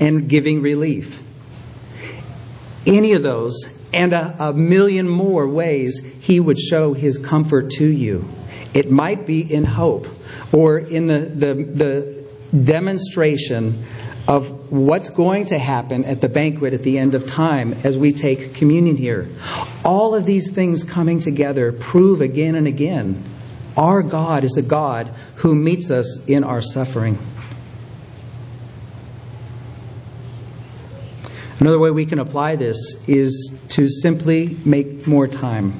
and 0.00 0.28
giving 0.28 0.60
relief 0.60 1.21
any 2.86 3.12
of 3.12 3.22
those 3.22 3.78
and 3.92 4.12
a, 4.12 4.48
a, 4.48 4.52
million 4.52 5.08
more 5.08 5.46
ways 5.46 6.00
he 6.20 6.40
would 6.40 6.58
show 6.58 6.94
his 6.94 7.18
comfort 7.18 7.70
to 7.70 7.86
you. 7.86 8.26
It 8.74 8.90
might 8.90 9.26
be 9.26 9.40
in 9.40 9.64
hope 9.64 10.06
or 10.52 10.78
in 10.78 11.06
the, 11.06 11.18
the, 11.18 11.54
the 11.54 12.24
demonstration 12.56 13.84
of 14.26 14.72
what's 14.72 15.10
going 15.10 15.46
to 15.46 15.58
happen 15.58 16.04
at 16.04 16.20
the 16.20 16.28
banquet 16.28 16.74
at 16.74 16.82
the 16.82 16.98
end 16.98 17.14
of 17.14 17.26
time 17.26 17.74
as 17.84 17.98
we 17.98 18.12
take 18.12 18.54
communion 18.54 18.96
here. 18.96 19.28
All 19.84 20.14
of 20.14 20.24
these 20.24 20.52
things 20.52 20.84
coming 20.84 21.20
together 21.20 21.72
prove 21.72 22.20
again 22.20 22.54
and 22.54 22.66
again 22.66 23.22
our 23.76 24.02
God 24.02 24.44
is 24.44 24.56
a 24.56 24.62
God 24.62 25.16
who 25.36 25.54
meets 25.54 25.90
us 25.90 26.26
in 26.26 26.44
our 26.44 26.60
suffering. 26.60 27.18
Another 31.62 31.78
way 31.78 31.92
we 31.92 32.06
can 32.06 32.18
apply 32.18 32.56
this 32.56 33.08
is 33.08 33.56
to 33.68 33.88
simply 33.88 34.56
make 34.64 35.06
more 35.06 35.28
time. 35.28 35.72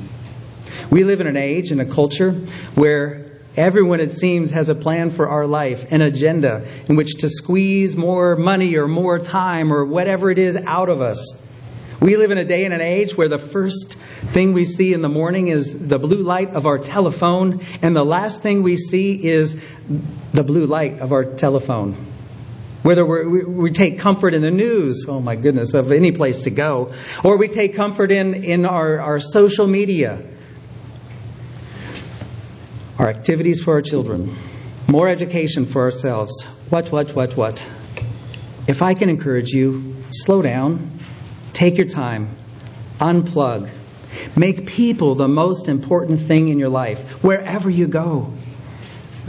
We 0.93 1.03
live 1.03 1.21
in 1.21 1.27
an 1.27 1.37
age 1.37 1.73
and 1.73 1.81
a 1.81 1.85
culture 1.85 2.35
where 2.77 3.33
everyone, 3.57 3.99
it 3.99 4.13
seems, 4.13 4.51
has 4.51 4.69
a 4.69 4.77
plan 4.77 5.11
for 5.11 5.27
our 5.27 5.45
life, 5.45 5.91
an 5.91 6.01
agenda 6.01 6.65
in 6.89 6.95
which 6.95 7.15
to 7.23 7.29
squeeze 7.29 7.97
more 7.97 8.37
money 8.37 8.77
or 8.77 8.87
more 8.87 9.19
time 9.19 9.73
or 9.73 9.85
whatever 9.85 10.31
it 10.31 10.39
is 10.39 10.55
out 10.55 10.89
of 10.89 11.01
us. 11.01 11.45
We 12.01 12.17
live 12.17 12.31
in 12.31 12.39
a 12.39 12.45
day 12.45 12.65
and 12.65 12.73
an 12.73 12.81
age 12.81 13.17
where 13.17 13.27
the 13.27 13.41
first 13.41 13.95
thing 14.27 14.53
we 14.53 14.65
see 14.65 14.95
in 14.95 15.03
the 15.03 15.09
morning 15.09 15.49
is 15.49 15.89
the 15.89 15.99
blue 15.99 16.23
light 16.23 16.51
of 16.51 16.65
our 16.65 16.79
telephone, 16.79 17.61
and 17.83 17.97
the 17.97 18.05
last 18.05 18.41
thing 18.41 18.63
we 18.63 18.77
see 18.77 19.15
is 19.27 19.61
the 20.33 20.45
blue 20.45 20.67
light 20.67 21.01
of 21.01 21.11
our 21.11 21.25
telephone. 21.25 22.12
Whether 22.83 23.07
we 23.07 23.45
we 23.45 23.71
take 23.71 24.01
comfort 24.01 24.35
in 24.35 24.43
the 24.43 24.51
news, 24.51 25.07
oh 25.09 25.21
my 25.21 25.37
goodness, 25.37 25.73
of 25.75 25.93
any 25.93 26.11
place 26.11 26.43
to 26.43 26.51
go, 26.51 26.93
or 27.23 27.37
we 27.37 27.47
take 27.47 27.77
comfort 27.77 28.11
in, 28.11 28.35
in 28.35 28.65
our, 28.65 28.99
our 28.99 29.21
social 29.21 29.69
media, 29.69 30.29
our 32.99 33.09
activities 33.09 33.63
for 33.63 33.75
our 33.75 33.83
children, 33.83 34.35
more 34.89 35.09
education 35.09 35.67
for 35.67 35.83
ourselves. 35.83 36.43
What, 36.71 36.91
what, 36.91 37.15
what, 37.15 37.37
what? 37.37 37.71
If 38.67 38.83
I 38.83 38.95
can 38.95 39.09
encourage 39.09 39.51
you, 39.51 39.95
slow 40.11 40.43
down, 40.43 40.99
take 41.53 41.79
your 41.79 41.89
time, 41.89 42.37
unplug, 42.99 43.71
make 44.37 44.67
people 44.67 45.15
the 45.15 45.29
most 45.29 45.69
important 45.69 46.21
thing 46.21 46.49
in 46.49 46.59
your 46.59 46.69
life, 46.69 47.23
wherever 47.23 47.71
you 47.71 47.87
go. 47.87 48.33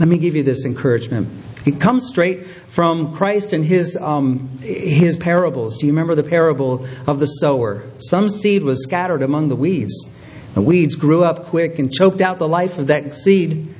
Let 0.00 0.08
me 0.08 0.18
give 0.18 0.34
you 0.34 0.42
this 0.42 0.64
encouragement. 0.64 1.43
It 1.64 1.80
comes 1.80 2.06
straight 2.06 2.46
from 2.46 3.14
Christ 3.16 3.54
and 3.54 3.64
his, 3.64 3.96
um, 3.96 4.58
his 4.60 5.16
parables. 5.16 5.78
Do 5.78 5.86
you 5.86 5.92
remember 5.92 6.14
the 6.14 6.22
parable 6.22 6.86
of 7.06 7.20
the 7.20 7.26
sower? 7.26 7.84
Some 7.98 8.28
seed 8.28 8.62
was 8.62 8.82
scattered 8.82 9.22
among 9.22 9.48
the 9.48 9.56
weeds. 9.56 10.14
The 10.52 10.60
weeds 10.60 10.94
grew 10.94 11.24
up 11.24 11.46
quick 11.46 11.78
and 11.78 11.90
choked 11.92 12.20
out 12.20 12.38
the 12.38 12.48
life 12.48 12.78
of 12.78 12.88
that 12.88 13.14
seed. 13.14 13.74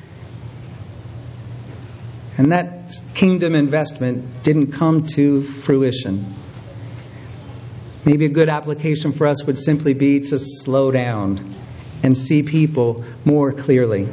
And 2.39 2.53
that 2.53 2.99
kingdom 3.15 3.55
investment 3.55 4.43
didn't 4.43 4.73
come 4.73 5.07
to 5.15 5.43
fruition. 5.43 6.35
Maybe 8.05 8.25
a 8.25 8.31
good 8.31 8.49
application 8.49 9.13
for 9.13 9.27
us 9.27 9.45
would 9.47 9.59
simply 9.59 9.95
be 9.95 10.21
to 10.21 10.39
slow 10.39 10.91
down 10.91 11.55
and 12.03 12.17
see 12.17 12.43
people 12.43 13.05
more 13.25 13.53
clearly. 13.53 14.09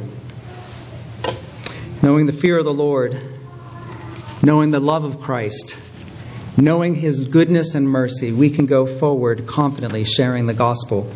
Knowing 2.02 2.26
the 2.26 2.32
fear 2.32 2.58
of 2.58 2.64
the 2.64 2.72
Lord 2.72 3.31
knowing 4.42 4.70
the 4.70 4.80
love 4.80 5.04
of 5.04 5.20
Christ, 5.20 5.78
knowing 6.56 6.94
his 6.94 7.26
goodness 7.26 7.74
and 7.74 7.88
mercy, 7.88 8.32
we 8.32 8.50
can 8.50 8.66
go 8.66 8.86
forward 8.86 9.46
confidently 9.46 10.04
sharing 10.04 10.46
the 10.46 10.54
gospel. 10.54 11.10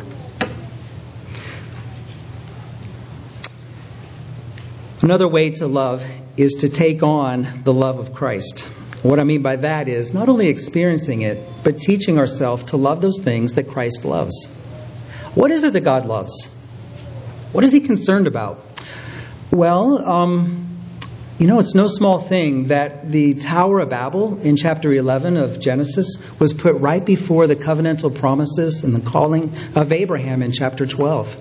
Another 5.03 5.27
way 5.27 5.51
to 5.51 5.67
love 5.67 6.03
is 6.37 6.53
to 6.55 6.69
take 6.69 7.03
on 7.03 7.63
the 7.63 7.73
love 7.73 7.99
of 7.99 8.13
Christ. 8.13 8.61
What 9.03 9.19
I 9.19 9.23
mean 9.23 9.41
by 9.41 9.57
that 9.57 9.87
is 9.87 10.13
not 10.13 10.27
only 10.27 10.47
experiencing 10.47 11.21
it, 11.21 11.47
but 11.63 11.77
teaching 11.77 12.17
ourselves 12.17 12.63
to 12.65 12.77
love 12.77 13.01
those 13.01 13.19
things 13.19 13.53
that 13.53 13.69
Christ 13.69 14.05
loves. 14.05 14.47
What 15.35 15.51
is 15.51 15.63
it 15.63 15.73
that 15.73 15.81
God 15.81 16.05
loves? 16.05 16.45
What 17.51 17.63
is 17.63 17.71
He 17.71 17.79
concerned 17.81 18.25
about? 18.25 18.63
Well, 19.51 19.99
um, 19.99 20.66
You 21.39 21.45
know, 21.45 21.59
it's 21.59 21.75
no 21.75 21.85
small 21.85 22.17
thing 22.17 22.69
that 22.69 23.11
the 23.11 23.35
Tower 23.35 23.81
of 23.81 23.89
Babel 23.89 24.41
in 24.41 24.55
chapter 24.55 24.91
11 24.91 25.37
of 25.37 25.59
Genesis 25.59 26.17
was 26.39 26.51
put 26.51 26.77
right 26.77 27.05
before 27.05 27.45
the 27.45 27.55
covenantal 27.55 28.15
promises 28.15 28.83
and 28.83 28.95
the 28.95 29.07
calling 29.07 29.53
of 29.75 29.91
Abraham 29.91 30.41
in 30.41 30.51
chapter 30.51 30.87
12. 30.87 31.39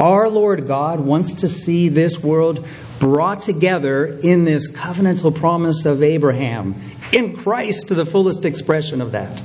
Our 0.00 0.28
Lord 0.28 0.66
God 0.66 0.98
wants 0.98 1.34
to 1.42 1.48
see 1.48 1.88
this 1.88 2.20
world 2.20 2.66
brought 2.98 3.42
together 3.42 4.06
in 4.06 4.44
this 4.44 4.68
covenantal 4.68 5.36
promise 5.36 5.84
of 5.84 6.02
Abraham, 6.02 6.74
in 7.12 7.36
Christ 7.36 7.88
to 7.88 7.94
the 7.94 8.04
fullest 8.04 8.44
expression 8.44 9.00
of 9.00 9.12
that. 9.12 9.40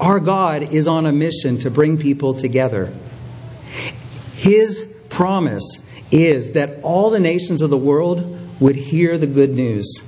Our 0.00 0.20
God 0.20 0.62
is 0.62 0.86
on 0.86 1.04
a 1.06 1.12
mission 1.12 1.58
to 1.58 1.70
bring 1.72 1.98
people 1.98 2.34
together. 2.34 2.92
His 4.36 4.84
promise 5.08 5.84
is 6.12 6.52
that 6.52 6.84
all 6.84 7.10
the 7.10 7.18
nations 7.18 7.60
of 7.60 7.70
the 7.70 7.76
world 7.76 8.37
would 8.60 8.76
hear 8.76 9.18
the 9.18 9.26
good 9.26 9.50
news. 9.50 9.98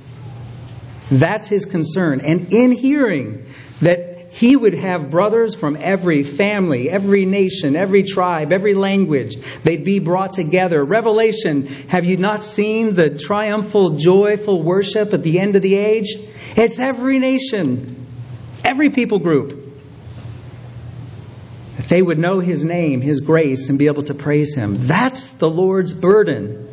That's 1.09 1.47
his 1.47 1.65
concern. 1.65 2.21
And 2.21 2.53
in 2.53 2.71
hearing 2.71 3.45
that 3.81 4.11
he 4.31 4.55
would 4.55 4.73
have 4.75 5.09
brothers 5.09 5.55
from 5.55 5.75
every 5.77 6.23
family, 6.23 6.89
every 6.89 7.25
nation, 7.25 7.75
every 7.75 8.03
tribe, 8.03 8.53
every 8.53 8.73
language, 8.73 9.35
they'd 9.63 9.83
be 9.83 9.99
brought 9.99 10.33
together. 10.33 10.83
Revelation, 10.83 11.67
have 11.89 12.05
you 12.05 12.15
not 12.15 12.43
seen 12.45 12.95
the 12.95 13.09
triumphal, 13.09 13.97
joyful 13.97 14.63
worship 14.63 15.13
at 15.13 15.21
the 15.21 15.37
end 15.37 15.57
of 15.57 15.61
the 15.61 15.75
age? 15.75 16.15
It's 16.55 16.79
every 16.79 17.19
nation, 17.19 18.07
every 18.63 18.89
people 18.89 19.19
group. 19.19 19.67
That 21.75 21.89
they 21.89 22.01
would 22.01 22.17
know 22.17 22.39
his 22.39 22.63
name, 22.63 23.01
his 23.01 23.19
grace, 23.19 23.67
and 23.67 23.77
be 23.77 23.87
able 23.87 24.03
to 24.03 24.13
praise 24.13 24.55
him. 24.55 24.75
That's 24.87 25.31
the 25.31 25.49
Lord's 25.49 25.93
burden. 25.93 26.69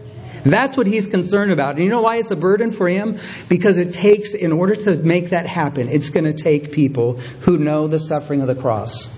That's 0.52 0.76
what 0.76 0.86
he's 0.86 1.06
concerned 1.06 1.52
about. 1.52 1.76
And 1.76 1.84
you 1.84 1.90
know 1.90 2.02
why 2.02 2.16
it's 2.16 2.30
a 2.30 2.36
burden 2.36 2.70
for 2.70 2.88
him? 2.88 3.18
Because 3.48 3.78
it 3.78 3.92
takes, 3.92 4.34
in 4.34 4.52
order 4.52 4.74
to 4.74 4.94
make 4.96 5.30
that 5.30 5.46
happen, 5.46 5.88
it's 5.88 6.10
going 6.10 6.24
to 6.24 6.32
take 6.32 6.72
people 6.72 7.14
who 7.40 7.58
know 7.58 7.88
the 7.88 7.98
suffering 7.98 8.40
of 8.40 8.46
the 8.46 8.54
cross, 8.54 9.14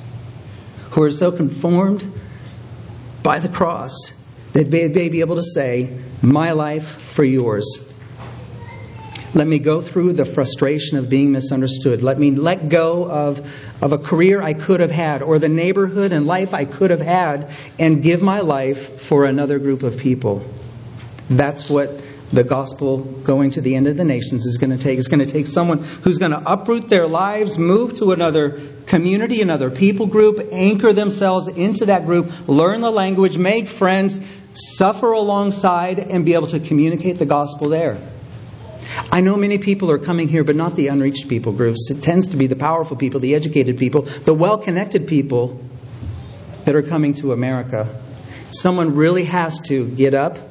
who 0.90 1.02
are 1.02 1.10
so 1.10 1.30
conformed 1.32 2.04
by 3.22 3.38
the 3.38 3.49
cross 3.49 4.12
that 4.52 4.70
they 4.70 4.88
may 4.88 5.08
be 5.08 5.20
able 5.20 5.37
to 5.37 5.42
say, 5.42 5.99
My 6.22 6.52
life 6.52 6.88
for 7.12 7.25
yours. 7.25 7.87
Let 9.32 9.46
me 9.46 9.60
go 9.60 9.80
through 9.80 10.14
the 10.14 10.25
frustration 10.25 10.99
of 10.99 11.08
being 11.08 11.30
misunderstood. 11.30 12.02
Let 12.02 12.18
me 12.18 12.32
let 12.32 12.68
go 12.68 13.08
of, 13.08 13.40
of 13.80 13.92
a 13.92 13.99
career 13.99 14.42
I 14.42 14.54
could 14.54 14.80
have 14.80 14.90
had 14.90 15.22
or 15.22 15.38
the 15.38 15.49
neighborhood 15.49 16.10
and 16.10 16.26
life 16.26 16.52
I 16.52 16.64
could 16.64 16.90
have 16.90 17.00
had 17.00 17.50
and 17.78 18.02
give 18.02 18.22
my 18.22 18.40
life 18.40 19.00
for 19.02 19.25
another 19.25 19.60
group 19.60 19.84
of 19.84 19.99
people. 19.99 20.44
That's 21.30 21.70
what 21.70 21.90
the 22.32 22.44
gospel 22.44 22.99
going 22.99 23.52
to 23.52 23.60
the 23.60 23.75
end 23.75 23.88
of 23.88 23.96
the 23.96 24.04
nations 24.04 24.46
is 24.46 24.58
going 24.58 24.70
to 24.70 24.78
take. 24.78 24.99
It's 24.99 25.08
going 25.08 25.25
to 25.25 25.30
take 25.30 25.46
someone 25.46 25.78
who's 25.78 26.18
going 26.18 26.30
to 26.30 26.42
uproot 26.44 26.88
their 26.88 27.06
lives, 27.06 27.58
move 27.58 27.96
to 27.96 28.12
another 28.12 28.60
community, 28.87 29.40
another 29.40 29.70
people 29.70 30.06
group, 30.06 30.49
anchor 30.52 30.92
themselves 30.92 31.49
into 31.49 31.87
that 31.87 32.06
group, 32.06 32.49
learn 32.49 32.80
the 32.80 32.90
language, 32.90 33.38
make 33.38 33.68
friends, 33.68 34.20
suffer 34.54 35.12
alongside, 35.12 35.99
and 35.99 36.25
be 36.25 36.34
able 36.34 36.49
to 36.49 36.60
communicate 36.60 37.18
the 37.18 37.26
gospel 37.26 37.68
there. 37.68 37.99
I 39.12 39.20
know 39.20 39.37
many 39.37 39.58
people 39.58 39.90
are 39.90 39.99
coming 39.99 40.28
here, 40.28 40.44
but 40.44 40.56
not 40.56 40.75
the 40.75 40.88
unreached 40.88 41.28
people 41.28 41.52
groups. 41.52 41.90
It 41.90 42.02
tends 42.02 42.28
to 42.28 42.37
be 42.37 42.49
the 42.49 42.56
powerful 42.56 42.96
people, 42.96 43.20
the 43.20 43.34
educated 43.34 43.78
people, 43.78 44.02
the 44.02 44.34
well 44.34 44.58
connected 44.58 45.06
people 45.06 45.60
that 46.64 46.75
are 46.75 46.82
coming 46.82 47.14
to 47.14 47.32
America. 47.32 47.88
Someone 48.50 48.96
really 48.96 49.25
has 49.25 49.60
to 49.68 49.88
get 49.88 50.14
up 50.14 50.50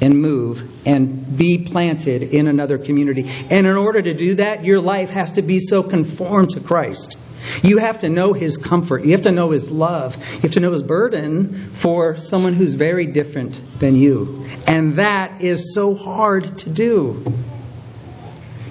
and 0.00 0.20
move 0.20 0.86
and 0.86 1.36
be 1.36 1.58
planted 1.58 2.22
in 2.22 2.48
another 2.48 2.78
community. 2.78 3.28
And 3.50 3.66
in 3.66 3.76
order 3.76 4.02
to 4.02 4.14
do 4.14 4.34
that, 4.34 4.64
your 4.64 4.80
life 4.80 5.10
has 5.10 5.32
to 5.32 5.42
be 5.42 5.58
so 5.58 5.82
conformed 5.82 6.50
to 6.50 6.60
Christ. 6.60 7.18
You 7.62 7.78
have 7.78 8.00
to 8.00 8.08
know 8.08 8.32
His 8.32 8.56
comfort. 8.56 9.04
You 9.04 9.12
have 9.12 9.22
to 9.22 9.32
know 9.32 9.50
His 9.50 9.70
love. 9.70 10.16
You 10.16 10.40
have 10.40 10.52
to 10.52 10.60
know 10.60 10.72
His 10.72 10.82
burden 10.82 11.70
for 11.74 12.18
someone 12.18 12.54
who's 12.54 12.74
very 12.74 13.06
different 13.06 13.60
than 13.78 13.94
you. 13.94 14.46
And 14.66 14.96
that 14.96 15.42
is 15.42 15.74
so 15.74 15.94
hard 15.94 16.58
to 16.58 16.70
do. 16.70 17.22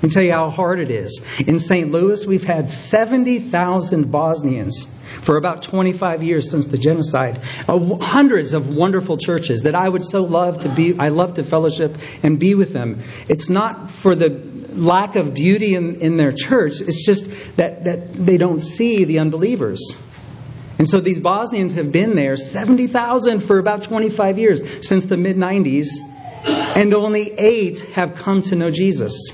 Me 0.05 0.12
tell 0.12 0.21
you 0.21 0.33
how 0.33 0.51
hard 0.51 0.79
it 0.79 0.91
is. 0.91 1.19
In 1.47 1.57
St. 1.57 1.91
Louis, 1.91 2.27
we've 2.27 2.43
had 2.43 2.69
70,000 2.69 4.12
Bosnians 4.12 4.86
for 5.23 5.36
about 5.36 5.63
25 5.63 6.21
years 6.21 6.51
since 6.51 6.67
the 6.67 6.77
genocide. 6.77 7.41
Uh, 7.67 7.95
hundreds 7.95 8.53
of 8.53 8.75
wonderful 8.75 9.17
churches 9.17 9.63
that 9.63 9.73
I 9.73 9.89
would 9.89 10.06
so 10.06 10.23
love 10.23 10.62
to 10.62 10.69
be, 10.69 10.95
I 10.99 11.10
love 11.10 11.34
to 11.36 11.43
fellowship 11.43 11.95
and 12.21 12.39
be 12.39 12.53
with 12.53 12.71
them. 12.71 13.01
It's 13.27 13.49
not 13.49 13.89
for 13.89 14.13
the 14.15 14.30
lack 14.75 15.15
of 15.15 15.34
beauty 15.34 15.73
in, 15.73 15.95
in 15.95 16.17
their 16.17 16.34
church, 16.34 16.82
it's 16.82 17.03
just 17.03 17.58
that, 17.58 17.86
that 17.86 18.13
they 18.13 18.38
don't 18.38 18.62
see 18.62 19.06
the 19.06 19.17
unbelievers. 19.17 19.95
And 20.77 20.88
so 20.88 20.99
these 20.99 21.19
Bosnians 21.19 21.73
have 21.75 21.91
been 21.91 22.15
there, 22.15 22.38
70,000 22.38 23.39
for 23.39 23.58
about 23.58 23.82
25 23.82 24.38
years, 24.38 24.88
since 24.88 25.06
the 25.06 25.17
mid 25.17 25.36
90s, 25.36 25.88
and 26.45 26.93
only 26.93 27.34
eight 27.39 27.80
have 27.95 28.13
come 28.13 28.43
to 28.43 28.56
know 28.56 28.69
Jesus. 28.69 29.34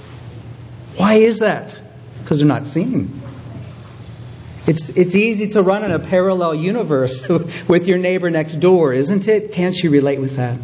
Why 1.02 1.16
is 1.16 1.40
that? 1.40 1.76
Because 2.20 2.38
they're 2.38 2.48
not 2.48 2.68
seen. 2.68 3.22
It's, 4.68 4.90
it's 4.90 5.16
easy 5.16 5.48
to 5.48 5.64
run 5.64 5.84
in 5.84 5.90
a 5.90 5.98
parallel 5.98 6.54
universe 6.54 7.28
with 7.68 7.88
your 7.88 7.98
neighbor 7.98 8.30
next 8.30 8.60
door, 8.60 8.94
isn't 8.94 9.28
it? 9.28 9.52
Can't 9.52 9.76
you 9.76 9.90
relate 9.90 10.22
with 10.22 10.36
that? 10.36 10.60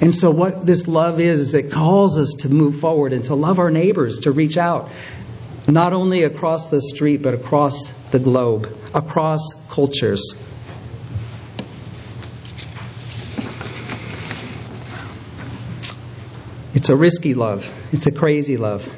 And 0.00 0.14
so, 0.14 0.30
what 0.30 0.64
this 0.64 0.86
love 0.86 1.18
is, 1.18 1.40
is 1.40 1.54
it 1.54 1.72
calls 1.72 2.16
us 2.16 2.32
to 2.42 2.48
move 2.48 2.78
forward 2.78 3.12
and 3.12 3.24
to 3.24 3.34
love 3.34 3.58
our 3.58 3.72
neighbors, 3.72 4.20
to 4.20 4.30
reach 4.30 4.56
out, 4.56 4.88
not 5.66 5.92
only 5.92 6.22
across 6.22 6.70
the 6.70 6.80
street, 6.80 7.20
but 7.20 7.34
across 7.34 7.90
the 8.12 8.20
globe, 8.20 8.72
across 8.94 9.40
cultures. 9.68 10.32
It's 16.72 16.88
a 16.88 16.94
risky 16.94 17.34
love, 17.34 17.68
it's 17.90 18.06
a 18.06 18.12
crazy 18.12 18.56
love. 18.56 18.88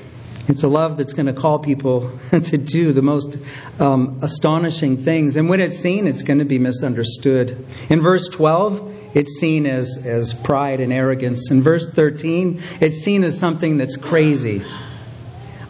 It's 0.50 0.64
a 0.64 0.68
love 0.68 0.96
that's 0.96 1.12
going 1.12 1.26
to 1.26 1.32
call 1.32 1.60
people 1.60 2.10
to 2.30 2.58
do 2.58 2.92
the 2.92 3.02
most 3.02 3.38
um, 3.78 4.18
astonishing 4.20 4.96
things. 4.96 5.36
And 5.36 5.48
when 5.48 5.60
it's 5.60 5.78
seen, 5.78 6.08
it's 6.08 6.22
going 6.22 6.40
to 6.40 6.44
be 6.44 6.58
misunderstood. 6.58 7.64
In 7.88 8.00
verse 8.00 8.26
12, 8.26 9.14
it's 9.14 9.38
seen 9.38 9.64
as, 9.66 10.04
as 10.04 10.34
pride 10.34 10.80
and 10.80 10.92
arrogance. 10.92 11.52
In 11.52 11.62
verse 11.62 11.88
13, 11.88 12.60
it's 12.80 12.98
seen 12.98 13.22
as 13.22 13.38
something 13.38 13.76
that's 13.76 13.94
crazy. 13.94 14.64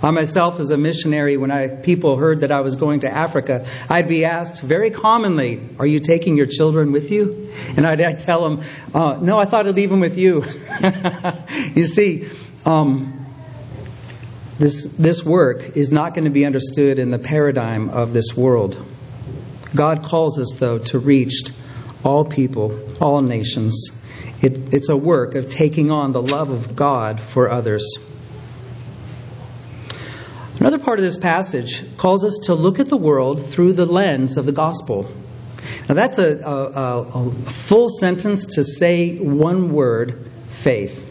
I 0.02 0.12
myself, 0.12 0.58
as 0.60 0.70
a 0.70 0.78
missionary, 0.78 1.36
when 1.36 1.50
I, 1.50 1.68
people 1.68 2.16
heard 2.16 2.40
that 2.40 2.50
I 2.50 2.62
was 2.62 2.76
going 2.76 3.00
to 3.00 3.10
Africa, 3.10 3.66
I'd 3.90 4.08
be 4.08 4.24
asked 4.24 4.62
very 4.62 4.90
commonly, 4.90 5.60
Are 5.78 5.86
you 5.86 6.00
taking 6.00 6.38
your 6.38 6.46
children 6.46 6.92
with 6.92 7.10
you? 7.10 7.52
And 7.76 7.86
I'd, 7.86 8.00
I'd 8.00 8.20
tell 8.20 8.48
them, 8.48 8.64
uh, 8.94 9.18
No, 9.20 9.38
I 9.38 9.44
thought 9.44 9.66
I'd 9.66 9.74
leave 9.74 9.90
them 9.90 10.00
with 10.00 10.16
you. 10.16 10.42
you 11.74 11.84
see, 11.84 12.30
um, 12.64 13.19
this, 14.60 14.84
this 14.84 15.24
work 15.24 15.74
is 15.74 15.90
not 15.90 16.12
going 16.12 16.24
to 16.24 16.30
be 16.30 16.44
understood 16.44 16.98
in 16.98 17.10
the 17.10 17.18
paradigm 17.18 17.88
of 17.88 18.12
this 18.12 18.36
world. 18.36 18.76
God 19.74 20.04
calls 20.04 20.38
us, 20.38 20.52
though, 20.58 20.78
to 20.78 20.98
reach 20.98 21.44
all 22.04 22.26
people, 22.26 22.78
all 23.00 23.22
nations. 23.22 23.88
It, 24.42 24.74
it's 24.74 24.90
a 24.90 24.96
work 24.96 25.34
of 25.34 25.48
taking 25.48 25.90
on 25.90 26.12
the 26.12 26.20
love 26.20 26.50
of 26.50 26.76
God 26.76 27.20
for 27.20 27.50
others. 27.50 27.96
Another 30.58 30.78
part 30.78 30.98
of 30.98 31.06
this 31.06 31.16
passage 31.16 31.96
calls 31.96 32.22
us 32.22 32.40
to 32.44 32.54
look 32.54 32.80
at 32.80 32.88
the 32.90 32.98
world 32.98 33.46
through 33.46 33.72
the 33.72 33.86
lens 33.86 34.36
of 34.36 34.44
the 34.44 34.52
gospel. 34.52 35.10
Now, 35.88 35.94
that's 35.94 36.18
a, 36.18 36.38
a, 36.38 37.00
a 37.00 37.30
full 37.30 37.88
sentence 37.88 38.44
to 38.56 38.64
say 38.64 39.16
one 39.16 39.72
word 39.72 40.30
faith. 40.50 41.09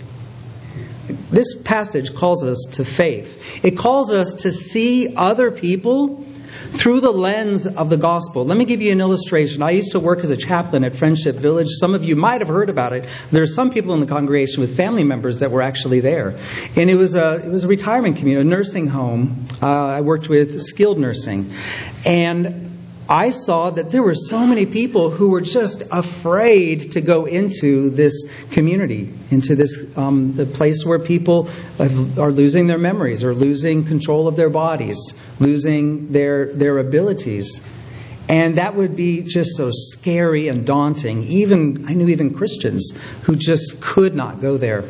This 1.31 1.61
passage 1.61 2.15
calls 2.15 2.43
us 2.43 2.67
to 2.73 2.85
faith. 2.85 3.63
It 3.63 3.77
calls 3.77 4.11
us 4.11 4.33
to 4.35 4.51
see 4.51 5.15
other 5.15 5.51
people 5.51 6.25
through 6.71 7.01
the 7.01 7.11
lens 7.11 7.65
of 7.65 7.89
the 7.89 7.97
gospel. 7.97 8.45
Let 8.45 8.57
me 8.57 8.65
give 8.65 8.81
you 8.81 8.91
an 8.91 9.01
illustration. 9.01 9.61
I 9.63 9.71
used 9.71 9.93
to 9.93 9.99
work 9.99 10.19
as 10.19 10.29
a 10.29 10.37
chaplain 10.37 10.83
at 10.83 10.95
Friendship 10.95 11.35
Village. 11.35 11.67
Some 11.67 11.95
of 11.95 12.03
you 12.03 12.15
might 12.15 12.41
have 12.41 12.47
heard 12.47 12.69
about 12.69 12.93
it. 12.93 13.07
There 13.31 13.41
are 13.41 13.47
some 13.47 13.71
people 13.71 13.93
in 13.93 14.01
the 14.01 14.07
congregation 14.07 14.61
with 14.61 14.77
family 14.77 15.03
members 15.03 15.39
that 15.39 15.51
were 15.51 15.61
actually 15.61 15.99
there. 15.99 16.37
And 16.75 16.89
it 16.89 16.95
was 16.95 17.15
a, 17.15 17.43
it 17.43 17.49
was 17.49 17.63
a 17.63 17.67
retirement 17.67 18.17
community, 18.17 18.47
a 18.47 18.49
nursing 18.49 18.87
home. 18.87 19.47
Uh, 19.61 19.67
I 19.67 20.01
worked 20.01 20.29
with 20.29 20.61
skilled 20.61 20.99
nursing. 20.99 21.51
And 22.05 22.68
I 23.09 23.31
saw 23.31 23.71
that 23.71 23.89
there 23.89 24.03
were 24.03 24.13
so 24.13 24.45
many 24.45 24.67
people 24.67 25.09
who 25.09 25.29
were 25.29 25.41
just 25.41 25.81
afraid 25.91 26.91
to 26.91 27.01
go 27.01 27.25
into 27.25 27.89
this 27.89 28.29
community, 28.51 29.11
into 29.31 29.55
this 29.55 29.97
um, 29.97 30.35
the 30.35 30.45
place 30.45 30.85
where 30.85 30.99
people 30.99 31.49
are 31.79 32.31
losing 32.31 32.67
their 32.67 32.77
memories, 32.77 33.23
or 33.23 33.33
losing 33.33 33.85
control 33.85 34.27
of 34.27 34.35
their 34.35 34.51
bodies, 34.51 35.13
losing 35.39 36.11
their 36.11 36.53
their 36.53 36.77
abilities, 36.77 37.65
and 38.29 38.59
that 38.59 38.75
would 38.75 38.95
be 38.95 39.23
just 39.23 39.55
so 39.55 39.71
scary 39.71 40.47
and 40.47 40.67
daunting. 40.67 41.23
Even 41.23 41.87
I 41.87 41.95
knew 41.95 42.09
even 42.09 42.35
Christians 42.35 42.93
who 43.23 43.35
just 43.35 43.81
could 43.81 44.15
not 44.15 44.39
go 44.39 44.57
there. 44.57 44.83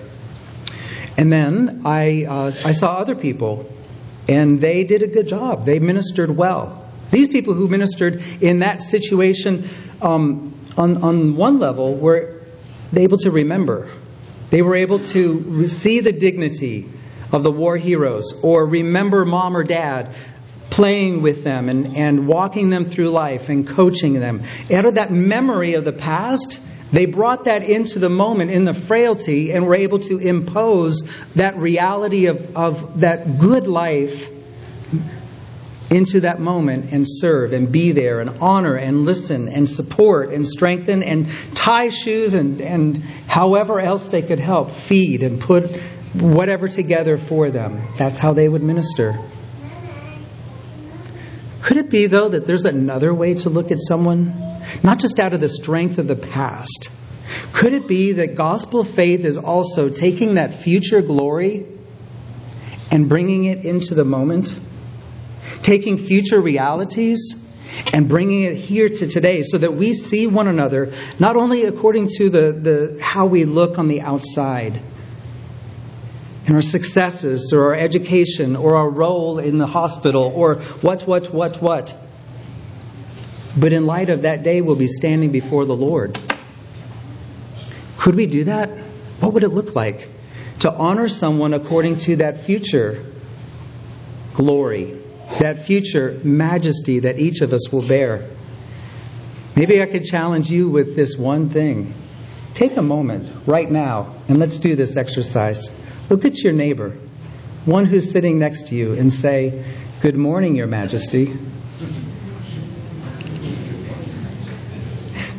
And 1.17 1.31
then 1.31 1.83
I, 1.85 2.25
uh, 2.25 2.51
I 2.65 2.73
saw 2.73 2.97
other 2.97 3.15
people, 3.15 3.69
and 4.27 4.59
they 4.59 4.83
did 4.83 5.03
a 5.03 5.07
good 5.07 5.27
job. 5.27 5.65
They 5.65 5.79
ministered 5.79 6.35
well. 6.35 6.88
These 7.11 7.29
people 7.29 7.53
who 7.53 7.67
ministered 7.67 8.21
in 8.41 8.59
that 8.59 8.83
situation, 8.83 9.67
um, 10.01 10.53
on, 10.77 11.03
on 11.03 11.35
one 11.35 11.59
level, 11.59 11.95
were 11.95 12.41
able 12.95 13.17
to 13.19 13.31
remember. 13.31 13.91
They 14.49 14.61
were 14.61 14.75
able 14.75 14.99
to 14.99 15.67
see 15.67 15.99
the 15.99 16.11
dignity 16.11 16.87
of 17.31 17.43
the 17.43 17.51
war 17.51 17.77
heroes, 17.77 18.39
or 18.43 18.65
remember 18.65 19.25
mom 19.25 19.55
or 19.55 19.63
dad 19.63 20.13
playing 20.69 21.21
with 21.21 21.43
them 21.43 21.69
and, 21.69 21.95
and 21.97 22.27
walking 22.27 22.69
them 22.69 22.85
through 22.85 23.09
life 23.09 23.49
and 23.49 23.67
coaching 23.67 24.19
them. 24.19 24.41
Out 24.71 24.85
of 24.85 24.95
that 24.95 25.11
memory 25.11 25.73
of 25.75 25.85
the 25.85 25.93
past, 25.93 26.59
they 26.91 27.05
brought 27.05 27.45
that 27.45 27.63
into 27.63 27.99
the 27.99 28.09
moment 28.09 28.51
in 28.51 28.65
the 28.65 28.73
frailty 28.73 29.51
and 29.51 29.65
were 29.67 29.75
able 29.75 29.99
to 29.99 30.17
impose 30.17 31.03
that 31.35 31.57
reality 31.57 32.27
of, 32.27 32.55
of 32.55 33.01
that 33.01 33.39
good 33.39 33.67
life 33.67 34.29
into 35.91 36.21
that 36.21 36.39
moment 36.39 36.91
and 36.91 37.05
serve 37.07 37.53
and 37.53 37.71
be 37.71 37.91
there 37.91 38.19
and 38.19 38.29
honor 38.41 38.75
and 38.75 39.05
listen 39.05 39.47
and 39.47 39.67
support 39.67 40.31
and 40.31 40.47
strengthen 40.47 41.01
and 41.01 41.27
tie 41.55 41.89
shoes 41.89 42.33
and, 42.33 42.61
and 42.61 42.97
however 43.27 43.79
else 43.79 44.07
they 44.07 44.21
could 44.21 44.39
help 44.39 44.71
feed 44.71 45.23
and 45.23 45.41
put 45.41 45.75
whatever 46.13 46.67
together 46.67 47.17
for 47.17 47.49
them. 47.51 47.81
That's 47.97 48.17
how 48.19 48.33
they 48.33 48.47
would 48.47 48.63
minister. 48.63 49.19
Could 51.61 51.77
it 51.77 51.89
be, 51.89 52.05
though, 52.07 52.29
that 52.29 52.45
there's 52.45 52.65
another 52.65 53.13
way 53.13 53.35
to 53.35 53.49
look 53.49 53.71
at 53.71 53.79
someone? 53.79 54.33
Not 54.83 54.99
just 54.99 55.19
out 55.19 55.33
of 55.33 55.39
the 55.39 55.49
strength 55.49 55.97
of 55.97 56.07
the 56.07 56.15
past. 56.15 56.89
Could 57.53 57.73
it 57.73 57.87
be 57.87 58.13
that 58.13 58.35
gospel 58.35 58.83
faith 58.83 59.25
is 59.25 59.37
also 59.37 59.89
taking 59.89 60.35
that 60.35 60.53
future 60.53 61.01
glory 61.01 61.65
and 62.91 63.09
bringing 63.09 63.45
it 63.45 63.65
into 63.65 63.93
the 63.93 64.05
moment? 64.05 64.57
Taking 65.61 65.97
future 65.97 66.39
realities 66.39 67.35
and 67.93 68.07
bringing 68.07 68.43
it 68.43 68.55
here 68.55 68.89
to 68.89 69.07
today 69.07 69.43
so 69.43 69.57
that 69.57 69.73
we 69.73 69.93
see 69.93 70.27
one 70.27 70.47
another 70.47 70.91
not 71.19 71.35
only 71.35 71.65
according 71.65 72.09
to 72.17 72.29
the, 72.29 72.51
the 72.51 72.99
how 73.01 73.27
we 73.27 73.45
look 73.45 73.77
on 73.77 73.87
the 73.87 74.01
outside 74.01 74.81
and 76.49 76.55
our 76.55 76.63
successes 76.63 77.53
or 77.53 77.65
our 77.67 77.75
education 77.75 78.55
or 78.55 78.75
our 78.75 78.89
role 78.89 79.37
in 79.37 79.59
the 79.59 79.67
hospital 79.67 80.31
or 80.33 80.55
what, 80.81 81.03
what, 81.03 81.31
what, 81.31 81.61
what. 81.61 81.95
But 83.55 83.71
in 83.71 83.85
light 83.85 84.09
of 84.09 84.23
that 84.23 84.41
day, 84.41 84.61
we'll 84.61 84.75
be 84.75 84.87
standing 84.87 85.31
before 85.31 85.65
the 85.65 85.75
Lord. 85.75 86.19
Could 87.97 88.15
we 88.15 88.25
do 88.25 88.45
that? 88.45 88.69
What 89.19 89.33
would 89.33 89.43
it 89.43 89.49
look 89.49 89.75
like 89.75 90.09
to 90.59 90.71
honor 90.71 91.07
someone 91.07 91.53
according 91.53 91.97
to 91.97 92.15
that 92.17 92.39
future 92.39 93.05
glory, 94.33 94.98
that 95.39 95.65
future 95.65 96.19
majesty 96.23 96.99
that 96.99 97.19
each 97.19 97.41
of 97.41 97.53
us 97.53 97.71
will 97.71 97.87
bear? 97.87 98.27
Maybe 99.55 99.81
I 99.81 99.85
could 99.85 100.03
challenge 100.03 100.49
you 100.49 100.69
with 100.69 100.95
this 100.95 101.17
one 101.17 101.49
thing. 101.49 101.93
Take 102.53 102.77
a 102.77 102.81
moment 102.81 103.29
right 103.45 103.69
now 103.69 104.15
and 104.27 104.39
let's 104.39 104.57
do 104.57 104.75
this 104.75 104.97
exercise. 104.97 105.69
Look 106.09 106.25
at 106.25 106.39
your 106.39 106.53
neighbor, 106.53 106.97
one 107.65 107.85
who's 107.85 108.09
sitting 108.09 108.39
next 108.39 108.67
to 108.67 108.75
you, 108.75 108.93
and 108.93 109.13
say, 109.13 109.63
Good 110.01 110.15
morning, 110.15 110.55
Your 110.55 110.67
Majesty. 110.67 111.33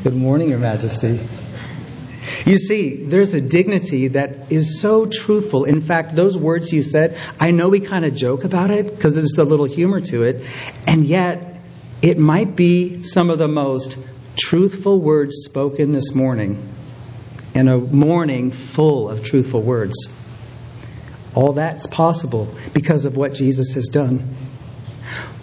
Good 0.03 0.15
morning, 0.15 0.51
Your 0.51 0.59
Majesty. 0.59 1.19
You 2.47 2.57
see, 2.57 3.05
there's 3.05 3.35
a 3.35 3.41
dignity 3.41 4.09
that 4.09 4.51
is 4.51 4.81
so 4.81 5.07
truthful. 5.07 5.65
In 5.65 5.81
fact, 5.81 6.17
those 6.17 6.37
words 6.37 6.73
you 6.73 6.83
said, 6.83 7.17
I 7.39 7.51
know 7.51 7.69
we 7.69 7.81
kind 7.81 8.05
of 8.05 8.15
joke 8.15 8.45
about 8.45 8.71
it 8.71 8.87
because 8.87 9.15
there's 9.15 9.37
a 9.39 9.45
little 9.45 9.67
humor 9.67 10.01
to 10.01 10.23
it, 10.23 10.43
and 10.87 11.05
yet 11.05 11.61
it 12.03 12.19
might 12.19 12.57
be 12.57 13.05
some 13.05 13.31
of 13.31 13.39
the 13.39 13.49
most 13.49 13.99
truthful 14.37 15.01
words 15.01 15.45
spoken 15.45 15.93
this 15.93 16.15
morning, 16.15 16.67
and 17.55 17.69
a 17.69 17.79
morning 17.79 18.51
full 18.53 19.11
of 19.11 19.23
truthful 19.23 19.61
words. 19.61 20.09
All 21.35 21.53
that's 21.55 21.87
possible 21.87 22.53
because 22.73 23.05
of 23.05 23.17
what 23.17 23.35
Jesus 23.35 23.75
has 23.75 23.89
done. 23.89 24.35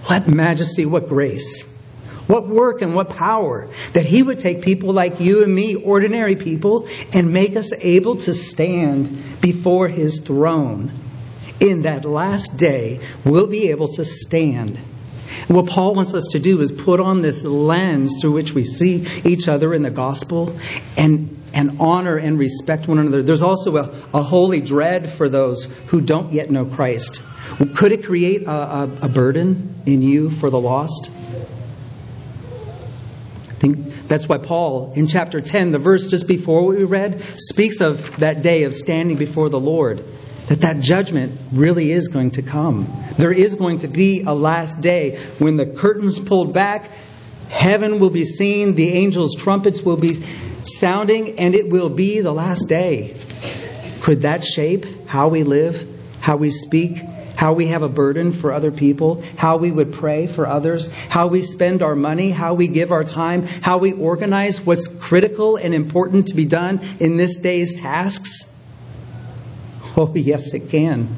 What 0.06 0.28
majesty, 0.28 0.86
what 0.86 1.10
grace, 1.10 1.64
what 2.28 2.48
work 2.48 2.82
and 2.82 2.94
what 2.94 3.10
power 3.10 3.70
that 3.94 4.06
He 4.06 4.22
would 4.22 4.40
take 4.40 4.62
people 4.62 4.94
like 4.94 5.20
you 5.20 5.44
and 5.44 5.54
me, 5.54 5.76
ordinary 5.76 6.36
people, 6.36 6.88
and 7.14 7.34
make 7.34 7.56
us 7.56 7.74
able 7.74 8.18
to 8.18 8.34
stand 8.34 9.42
before 9.42 9.88
His 9.88 10.20
throne. 10.20 10.92
In 11.60 11.84
that 11.84 12.06
last 12.06 12.58
day, 12.58 13.00
we'll 13.26 13.48
be 13.48 13.70
able 13.72 13.88
to 13.94 14.06
stand. 14.06 14.80
And 15.48 15.56
what 15.56 15.68
Paul 15.68 15.96
wants 15.96 16.14
us 16.14 16.28
to 16.32 16.40
do 16.40 16.62
is 16.62 16.72
put 16.72 17.00
on 17.00 17.22
this 17.22 17.44
lens 17.44 18.22
through 18.22 18.34
which 18.34 18.54
we 18.54 18.64
see 18.64 19.06
each 19.24 19.48
other 19.48 19.74
in 19.74 19.82
the 19.82 19.92
gospel 19.92 20.58
and 20.96 21.34
and 21.54 21.78
honor 21.80 22.18
and 22.18 22.38
respect 22.38 22.88
one 22.88 23.00
another. 23.00 23.24
There's 23.24 23.42
also 23.42 23.78
a, 23.78 23.90
a 24.14 24.22
holy 24.22 24.62
dread 24.62 25.10
for 25.10 25.28
those 25.28 25.66
who 25.88 26.02
don't 26.02 26.34
yet 26.34 26.52
know 26.52 26.66
Christ. 26.66 27.22
Could 27.76 27.94
it 27.94 28.04
create 28.06 28.44
a, 28.44 28.52
a, 28.52 28.84
a 29.04 29.10
burden 29.10 29.76
in 29.86 30.02
you 30.02 30.30
for 30.30 30.50
the 30.50 30.60
lost? 30.60 31.10
I 33.58 33.60
think 33.60 34.08
that's 34.08 34.30
why 34.30 34.38
Paul, 34.38 34.94
in 34.96 35.08
chapter 35.08 35.40
10, 35.40 35.72
the 35.72 35.80
verse 35.80 36.06
just 36.06 36.28
before 36.28 36.68
we 36.68 36.84
read, 36.84 37.22
speaks 37.38 37.82
of 37.82 38.18
that 38.18 38.44
day 38.44 38.64
of 38.64 38.76
standing 38.76 39.18
before 39.18 39.50
the 39.50 39.60
Lord. 39.60 40.04
That 40.50 40.62
that 40.62 40.80
judgment 40.80 41.40
really 41.52 41.92
is 41.92 42.08
going 42.08 42.32
to 42.32 42.44
come. 42.44 42.88
There 43.18 43.32
is 43.32 43.56
going 43.56 43.80
to 43.80 43.88
be 43.88 44.22
a 44.22 44.34
last 44.34 44.82
day 44.82 45.18
when 45.40 45.58
the 45.58 45.66
curtains 45.66 46.20
pulled 46.20 46.54
back, 46.54 46.92
heaven 47.50 48.00
will 48.00 48.12
be 48.12 48.26
seen, 48.26 48.76
the 48.76 48.90
angels' 48.90 49.36
trumpets 49.36 49.82
will 49.82 49.98
be 49.98 50.24
sounding, 50.64 51.40
and 51.40 51.56
it 51.56 51.68
will 51.68 51.90
be 51.90 52.22
the 52.22 52.32
last 52.32 52.70
day. 52.70 53.16
Could 54.02 54.22
that 54.22 54.46
shape 54.46 55.08
how 55.08 55.30
we 55.30 55.42
live, 55.42 55.86
how 56.22 56.38
we 56.38 56.52
speak, 56.52 57.02
how 57.38 57.54
we 57.54 57.68
have 57.68 57.84
a 57.84 57.90
burden 57.90 58.34
for 58.34 58.52
other 58.52 58.72
people, 58.72 59.24
how 59.38 59.58
we 59.58 59.72
would 59.72 59.94
pray 59.94 60.26
for 60.26 60.48
others, 60.48 60.92
how 60.92 61.28
we 61.28 61.44
spend 61.44 61.84
our 61.84 61.96
money, 61.96 62.32
how 62.32 62.56
we 62.56 62.68
give 62.68 62.92
our 62.92 63.04
time, 63.04 63.44
how 63.44 63.78
we 63.78 63.94
organize 63.94 64.66
what's 64.66 64.88
critical 64.88 65.56
and 65.56 65.76
important 65.76 66.28
to 66.28 66.36
be 66.36 66.46
done 66.46 66.82
in 67.00 67.16
this 67.16 67.38
day's 67.38 67.80
tasks? 67.80 68.52
Oh, 69.96 70.12
yes, 70.16 70.54
it 70.56 70.70
can. 70.70 71.16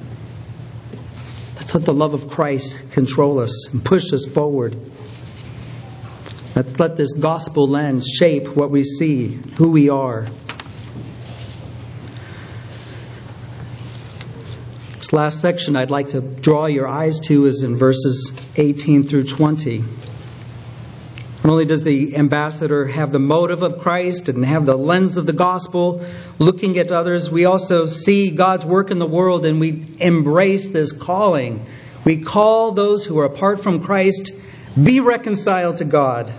Let's 1.55 1.73
let 1.73 1.85
the 1.85 1.93
love 1.93 2.13
of 2.13 2.29
Christ 2.29 2.91
control 2.91 3.39
us 3.39 3.73
and 3.73 3.83
push 3.83 4.11
us 4.11 4.25
forward. 4.25 4.77
Let's 6.53 6.77
let 6.79 6.97
this 6.97 7.13
gospel 7.13 7.67
lens 7.67 8.07
shape 8.07 8.57
what 8.57 8.71
we 8.71 8.83
see, 8.83 9.39
who 9.55 9.71
we 9.71 9.87
are. 9.89 10.27
Last 15.11 15.41
section 15.41 15.75
I'd 15.75 15.89
like 15.89 16.09
to 16.09 16.21
draw 16.21 16.67
your 16.67 16.87
eyes 16.87 17.19
to 17.21 17.47
is 17.47 17.63
in 17.63 17.77
verses 17.77 18.31
18 18.57 19.05
through 19.05 19.23
20. 19.23 19.79
Not 19.79 21.51
only 21.51 21.65
does 21.65 21.83
the 21.83 22.15
ambassador 22.15 22.85
have 22.85 23.11
the 23.11 23.17
motive 23.17 23.63
of 23.63 23.79
Christ 23.79 24.29
and 24.29 24.45
have 24.45 24.67
the 24.67 24.77
lens 24.77 25.17
of 25.17 25.25
the 25.25 25.33
gospel, 25.33 26.05
looking 26.37 26.77
at 26.77 26.91
others, 26.91 27.27
we 27.27 27.45
also 27.45 27.87
see 27.87 28.29
God's 28.29 28.67
work 28.67 28.91
in 28.91 28.99
the 28.99 29.07
world 29.07 29.47
and 29.47 29.59
we 29.59 29.83
embrace 29.99 30.67
this 30.67 30.91
calling. 30.91 31.65
We 32.05 32.21
call 32.21 32.73
those 32.73 33.03
who 33.03 33.17
are 33.17 33.25
apart 33.25 33.61
from 33.63 33.83
Christ, 33.83 34.31
be 34.81 34.99
reconciled 34.99 35.77
to 35.77 35.85
God. 35.85 36.31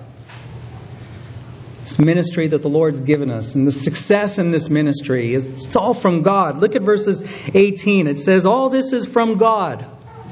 This 1.90 1.98
ministry 1.98 2.46
that 2.46 2.62
the 2.62 2.68
Lord's 2.68 3.00
given 3.00 3.32
us 3.32 3.56
and 3.56 3.66
the 3.66 3.72
success 3.72 4.38
in 4.38 4.52
this 4.52 4.70
ministry, 4.70 5.34
it's 5.34 5.74
all 5.74 5.92
from 5.92 6.22
God. 6.22 6.58
Look 6.58 6.76
at 6.76 6.82
verses 6.82 7.20
18. 7.52 8.06
It 8.06 8.20
says, 8.20 8.46
All 8.46 8.70
this 8.70 8.92
is 8.92 9.06
from 9.06 9.38
God. 9.38 9.84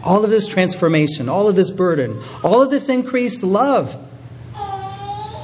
All 0.04 0.22
of 0.22 0.30
this 0.30 0.46
transformation, 0.46 1.28
all 1.28 1.48
of 1.48 1.56
this 1.56 1.72
burden, 1.72 2.22
all 2.44 2.62
of 2.62 2.70
this 2.70 2.88
increased 2.88 3.42
love, 3.42 3.92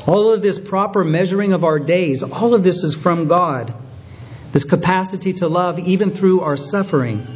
all 0.06 0.32
of 0.32 0.40
this 0.40 0.56
proper 0.56 1.02
measuring 1.02 1.52
of 1.52 1.64
our 1.64 1.80
days, 1.80 2.22
all 2.22 2.54
of 2.54 2.62
this 2.62 2.84
is 2.84 2.94
from 2.94 3.26
God. 3.26 3.74
This 4.52 4.62
capacity 4.62 5.32
to 5.32 5.48
love 5.48 5.80
even 5.80 6.12
through 6.12 6.42
our 6.42 6.54
suffering. 6.54 7.26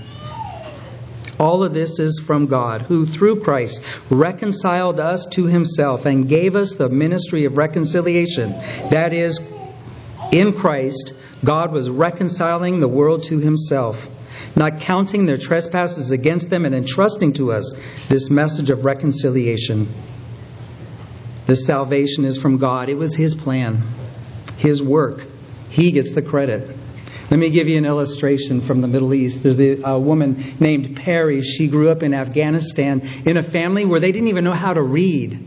All 1.39 1.63
of 1.63 1.73
this 1.73 1.99
is 2.01 2.19
from 2.19 2.47
God, 2.47 2.83
who 2.83 3.07
through 3.07 3.43
Christ 3.43 3.81
reconciled 4.11 4.99
us 4.99 5.27
to 5.33 5.45
himself 5.45 6.05
and 6.05 6.29
gave 6.29 6.57
us 6.57 6.75
the 6.75 6.89
ministry 6.89 7.45
of 7.45 7.57
reconciliation. 7.57 8.51
That 8.91 9.13
is, 9.13 9.39
in 10.33 10.53
Christ, 10.53 11.15
God 11.45 11.73
was 11.73 11.89
reconciling 11.89 12.81
the 12.81 12.89
world 12.89 13.23
to 13.25 13.39
himself, 13.39 14.09
not 14.57 14.81
counting 14.81 15.27
their 15.27 15.37
trespasses 15.37 16.11
against 16.11 16.51
them 16.51 16.65
and 16.65 16.75
entrusting 16.75 17.35
to 17.35 17.53
us 17.53 17.73
this 18.09 18.31
message 18.31 18.71
of 18.71 18.85
reconciliation. 18.85 19.89
This 21.47 21.65
salvation 21.65 22.25
is 22.25 22.37
from 22.37 22.59
God. 22.59 22.89
It 22.89 22.97
was 22.97 23.15
his 23.15 23.35
plan, 23.35 23.83
his 24.57 24.83
work. 24.83 25.25
He 25.71 25.93
gets 25.93 26.13
the 26.13 26.23
credit. 26.23 26.77
Let 27.31 27.39
me 27.39 27.51
give 27.51 27.69
you 27.69 27.77
an 27.77 27.85
illustration 27.85 28.63
from 28.63 28.81
the 28.81 28.89
Middle 28.89 29.13
East. 29.13 29.43
There's 29.43 29.61
a, 29.61 29.83
a, 29.83 30.01
woman 30.01 30.43
named 30.59 30.97
Perry. 30.97 31.43
She 31.43 31.69
grew 31.69 31.91
up 31.91 32.03
in 32.03 32.15
Afghanistan 32.15 33.03
in 33.27 33.37
a 33.37 33.43
family 33.43 33.85
where 33.85 34.01
they 34.01 34.13
didn't 34.13 34.29
even 34.29 34.45
know 34.45 34.55
how 34.55 34.73
to 34.73 34.81
read. 34.81 35.39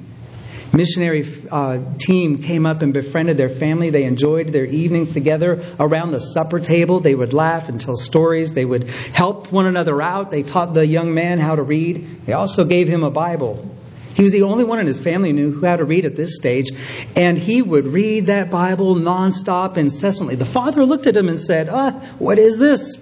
Missionary 0.73 1.27
uh, 1.49 1.79
team 1.97 2.43
came 2.43 2.67
up 2.67 2.83
and 2.83 2.93
befriended 2.93 3.35
their 3.35 3.49
family. 3.49 3.89
They 3.89 4.03
enjoyed 4.03 4.49
their 4.49 4.65
evenings 4.65 5.11
together 5.11 5.75
around 5.79 6.11
the 6.11 6.21
supper 6.21 6.59
table. 6.59 6.99
They 6.99 7.15
would 7.15 7.33
laugh 7.33 7.67
and 7.67 7.81
tell 7.81 7.97
stories. 7.97 8.53
They 8.53 8.63
would 8.63 8.87
help 8.87 9.51
one 9.51 9.65
another 9.65 9.99
out. 10.03 10.29
They 10.29 10.43
taught 10.43 10.75
the 10.75 10.85
young 10.85 11.15
man 11.15 11.39
how 11.39 11.55
to 11.55 11.63
read. 11.63 12.25
They 12.27 12.33
also 12.33 12.63
gave 12.63 12.87
him 12.87 13.03
a 13.03 13.11
Bible. 13.11 13.67
He 14.13 14.23
was 14.23 14.31
the 14.31 14.43
only 14.43 14.63
one 14.63 14.79
in 14.79 14.87
his 14.87 14.99
family 14.99 15.29
who 15.29 15.35
knew 15.35 15.61
how 15.61 15.77
to 15.77 15.85
read 15.85 16.05
at 16.05 16.15
this 16.15 16.35
stage, 16.35 16.67
and 17.15 17.37
he 17.37 17.61
would 17.61 17.85
read 17.85 18.25
that 18.25 18.51
Bible 18.51 18.95
nonstop, 18.95 19.77
incessantly. 19.77 20.35
The 20.35 20.45
father 20.45 20.85
looked 20.85 21.07
at 21.07 21.15
him 21.15 21.29
and 21.29 21.39
said, 21.39 21.69
Ah, 21.69 21.91
what 22.19 22.37
is 22.37 22.57
this? 22.57 22.97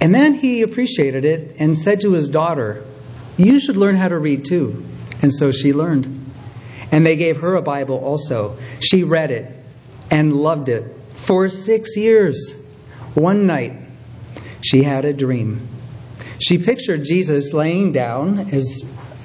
And 0.00 0.14
then 0.14 0.34
he 0.34 0.62
appreciated 0.62 1.24
it 1.24 1.56
and 1.58 1.76
said 1.76 2.00
to 2.00 2.12
his 2.12 2.28
daughter, 2.28 2.84
You 3.36 3.60
should 3.60 3.76
learn 3.76 3.96
how 3.96 4.08
to 4.08 4.18
read 4.18 4.44
too. 4.44 4.84
And 5.20 5.32
so 5.32 5.52
she 5.52 5.72
learned. 5.72 6.18
And 6.90 7.06
they 7.06 7.16
gave 7.16 7.38
her 7.38 7.54
a 7.54 7.62
Bible 7.62 7.98
also. 7.98 8.58
She 8.80 9.04
read 9.04 9.30
it 9.30 9.56
and 10.10 10.34
loved 10.34 10.68
it 10.68 10.84
for 11.14 11.48
six 11.48 11.96
years. 11.96 12.52
One 13.14 13.46
night, 13.46 13.80
she 14.60 14.82
had 14.82 15.04
a 15.04 15.12
dream. 15.12 15.68
She 16.40 16.58
pictured 16.58 17.04
Jesus 17.04 17.52
laying 17.52 17.92
down 17.92 18.40
as 18.52 18.82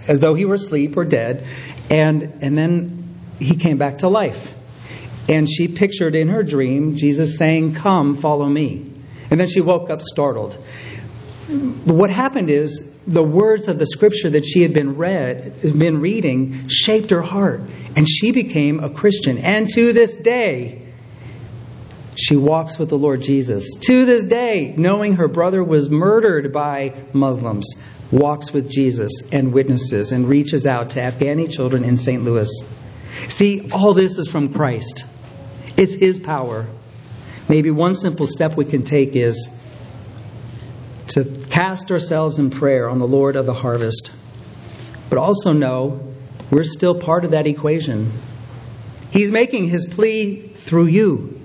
as 0.08 0.20
though 0.20 0.34
he 0.34 0.46
were 0.46 0.56
asleep 0.56 0.98
or 0.98 1.06
dead, 1.06 1.46
and, 1.90 2.40
and 2.42 2.58
then 2.58 3.16
he 3.40 3.56
came 3.56 3.78
back 3.78 4.00
to 4.00 4.08
life. 4.08 4.54
And 5.30 5.50
she 5.50 5.68
pictured 5.68 6.16
in 6.16 6.30
her 6.30 6.44
dream 6.44 6.96
Jesus 6.96 7.38
saying, 7.38 7.74
Come, 7.76 8.16
follow 8.16 8.46
me. 8.46 8.92
And 9.30 9.40
then 9.40 9.48
she 9.48 9.62
woke 9.62 9.90
up 9.90 10.02
startled. 10.02 10.58
But 11.50 11.96
what 11.96 12.10
happened 12.10 12.50
is 12.50 12.94
the 13.06 13.24
words 13.24 13.68
of 13.68 13.80
the 13.80 13.86
scripture 13.86 14.30
that 14.30 14.46
she 14.46 14.62
had 14.62 14.74
been 14.74 14.98
read, 14.98 15.62
been 15.62 16.02
reading, 16.02 16.68
shaped 16.68 17.12
her 17.12 17.22
heart, 17.22 17.62
and 17.96 18.08
she 18.08 18.32
became 18.32 18.82
a 18.82 18.90
Christian. 18.90 19.38
And 19.38 19.70
to 19.70 19.94
this 19.94 20.16
day, 20.16 20.88
she 22.16 22.36
walks 22.36 22.78
with 22.78 22.90
the 22.90 22.98
Lord 22.98 23.22
Jesus. 23.22 23.76
To 23.82 24.06
this 24.06 24.24
day, 24.24 24.74
knowing 24.76 25.18
her 25.18 25.28
brother 25.28 25.64
was 25.64 25.90
murdered 25.90 26.52
by 26.52 26.96
Muslims, 27.14 27.76
walks 28.12 28.54
with 28.54 28.70
Jesus 28.70 29.22
and 29.32 29.54
witnesses 29.54 30.12
and 30.12 30.28
reaches 30.28 30.66
out 30.66 30.92
to 30.92 31.00
Afghani 31.00 31.52
children 31.52 31.84
in 31.84 31.98
St. 31.98 32.24
Louis. 32.24 32.50
See, 33.30 33.70
all 33.72 33.94
this 33.94 34.18
is 34.18 34.28
from 34.28 34.54
Christ. 34.54 35.06
It's 35.76 35.94
His 35.94 36.20
power. 36.20 36.68
Maybe 37.50 37.72
one 37.72 37.96
simple 37.96 38.28
step 38.28 38.56
we 38.56 38.66
can 38.66 38.84
take 38.84 39.16
is 39.16 39.48
to 41.08 41.24
cast 41.50 41.92
ourselves 41.92 42.40
in 42.40 42.50
prayer 42.50 42.90
on 42.90 43.00
the 43.00 43.08
Lord 43.08 43.36
of 43.36 43.46
the 43.46 43.54
harvest. 43.54 44.12
But 45.10 45.18
also 45.18 45.54
know 45.54 46.14
we're 46.52 46.64
still 46.64 47.00
part 47.00 47.26
of 47.26 47.32
that 47.32 47.48
equation. 47.48 48.12
He's 49.12 49.32
making 49.32 49.68
His 49.68 49.86
plea 49.86 50.48
through 50.48 50.88
you, 50.88 51.40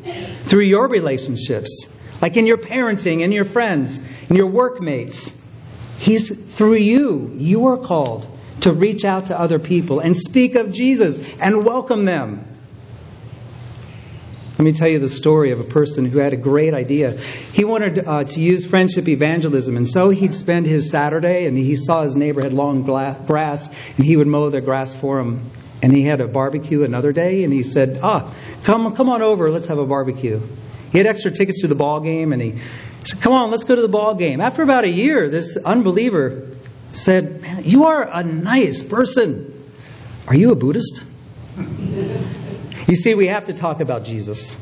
through 0.44 0.64
your 0.64 0.88
relationships, 0.88 1.86
like 2.20 2.36
in 2.36 2.46
your 2.46 2.58
parenting, 2.58 3.20
in 3.20 3.32
your 3.32 3.44
friends, 3.44 4.00
in 4.28 4.36
your 4.36 4.48
workmates 4.48 5.41
He's 6.02 6.36
through 6.56 6.78
you. 6.78 7.32
You 7.36 7.68
are 7.68 7.76
called 7.76 8.26
to 8.62 8.72
reach 8.72 9.04
out 9.04 9.26
to 9.26 9.38
other 9.38 9.60
people 9.60 10.00
and 10.00 10.16
speak 10.16 10.56
of 10.56 10.72
Jesus 10.72 11.20
and 11.40 11.64
welcome 11.64 12.06
them. 12.06 12.44
Let 14.58 14.64
me 14.64 14.72
tell 14.72 14.88
you 14.88 14.98
the 14.98 15.08
story 15.08 15.52
of 15.52 15.60
a 15.60 15.64
person 15.64 16.04
who 16.04 16.18
had 16.18 16.32
a 16.32 16.36
great 16.36 16.74
idea. 16.74 17.12
He 17.12 17.64
wanted 17.64 18.00
uh, 18.00 18.24
to 18.24 18.40
use 18.40 18.66
friendship 18.66 19.06
evangelism, 19.06 19.76
and 19.76 19.86
so 19.86 20.10
he'd 20.10 20.34
spend 20.34 20.66
his 20.66 20.90
Saturday, 20.90 21.46
and 21.46 21.56
he 21.56 21.76
saw 21.76 22.02
his 22.02 22.16
neighbor 22.16 22.42
had 22.42 22.52
long 22.52 22.82
grass, 22.82 23.68
and 23.96 24.04
he 24.04 24.16
would 24.16 24.26
mow 24.26 24.50
their 24.50 24.60
grass 24.60 24.96
for 24.96 25.20
him. 25.20 25.48
And 25.84 25.92
he 25.92 26.02
had 26.02 26.20
a 26.20 26.26
barbecue 26.26 26.82
another 26.82 27.12
day, 27.12 27.44
and 27.44 27.52
he 27.52 27.62
said, 27.62 28.00
"Ah, 28.02 28.34
come, 28.64 28.92
come 28.96 29.08
on 29.08 29.22
over, 29.22 29.50
let's 29.50 29.68
have 29.68 29.78
a 29.78 29.86
barbecue." 29.86 30.40
He 30.90 30.98
had 30.98 31.06
extra 31.06 31.30
tickets 31.30 31.60
to 31.60 31.68
the 31.68 31.76
ball 31.76 32.00
game, 32.00 32.32
and 32.32 32.42
he 32.42 32.54
said, 33.04 33.20
Come 33.20 33.32
on, 33.32 33.50
let's 33.50 33.64
go 33.64 33.74
to 33.74 33.82
the 33.82 33.88
ball 33.88 34.14
game. 34.14 34.40
After 34.40 34.62
about 34.62 34.84
a 34.84 34.88
year, 34.88 35.28
this 35.28 35.56
unbeliever 35.56 36.48
said, 36.92 37.42
Man, 37.42 37.64
You 37.64 37.86
are 37.86 38.08
a 38.08 38.22
nice 38.22 38.82
person. 38.82 39.48
Are 40.28 40.34
you 40.34 40.52
a 40.52 40.56
Buddhist? 40.56 41.02
you 41.56 42.94
see, 42.94 43.14
we 43.14 43.26
have 43.26 43.46
to 43.46 43.52
talk 43.52 43.80
about 43.80 44.04
Jesus. 44.04 44.56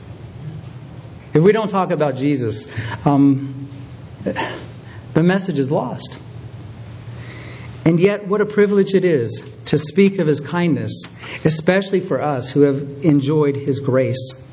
If 1.32 1.42
we 1.42 1.52
don't 1.52 1.68
talk 1.68 1.92
about 1.92 2.16
Jesus, 2.16 2.66
um, 3.06 3.68
the 4.24 5.22
message 5.22 5.58
is 5.58 5.70
lost. 5.70 6.18
And 7.84 8.00
yet, 8.00 8.26
what 8.26 8.40
a 8.40 8.46
privilege 8.46 8.94
it 8.94 9.04
is 9.04 9.42
to 9.66 9.78
speak 9.78 10.18
of 10.18 10.26
his 10.26 10.40
kindness, 10.40 11.06
especially 11.44 12.00
for 12.00 12.20
us 12.20 12.50
who 12.50 12.62
have 12.62 13.04
enjoyed 13.04 13.56
his 13.56 13.80
grace. 13.80 14.49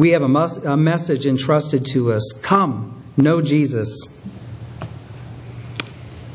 We 0.00 0.12
have 0.12 0.22
a, 0.22 0.28
mus- 0.28 0.56
a 0.56 0.78
message 0.78 1.26
entrusted 1.26 1.84
to 1.92 2.14
us 2.14 2.32
Come, 2.42 3.02
know 3.18 3.42
Jesus. 3.42 4.06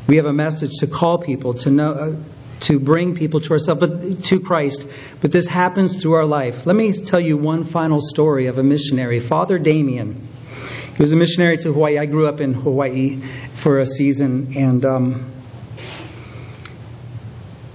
We 0.06 0.18
have 0.18 0.26
a 0.26 0.32
message 0.32 0.70
to 0.78 0.86
call 0.86 1.18
people 1.18 1.54
to 1.54 1.70
know. 1.70 1.90
Uh, 1.90 2.16
to 2.58 2.78
bring 2.78 3.16
people 3.16 3.40
to 3.40 3.52
ourselves, 3.52 3.80
but 3.80 4.24
to 4.24 4.40
Christ. 4.40 4.88
But 5.20 5.30
this 5.32 5.46
happens 5.46 6.00
through 6.00 6.14
our 6.14 6.24
life. 6.24 6.64
Let 6.64 6.76
me 6.76 6.92
tell 6.92 7.18
you 7.20 7.36
one 7.36 7.64
final 7.64 8.00
story 8.00 8.46
of 8.46 8.56
a 8.56 8.62
missionary, 8.62 9.18
Father 9.18 9.58
Damien. 9.58 10.26
He 10.96 11.02
was 11.02 11.12
a 11.12 11.16
missionary 11.16 11.58
to 11.58 11.72
Hawaii. 11.72 11.98
I 11.98 12.06
grew 12.06 12.28
up 12.28 12.40
in 12.40 12.54
Hawaii 12.54 13.18
for 13.56 13.78
a 13.78 13.84
season, 13.84 14.54
and 14.56 14.86
um, 14.86 15.32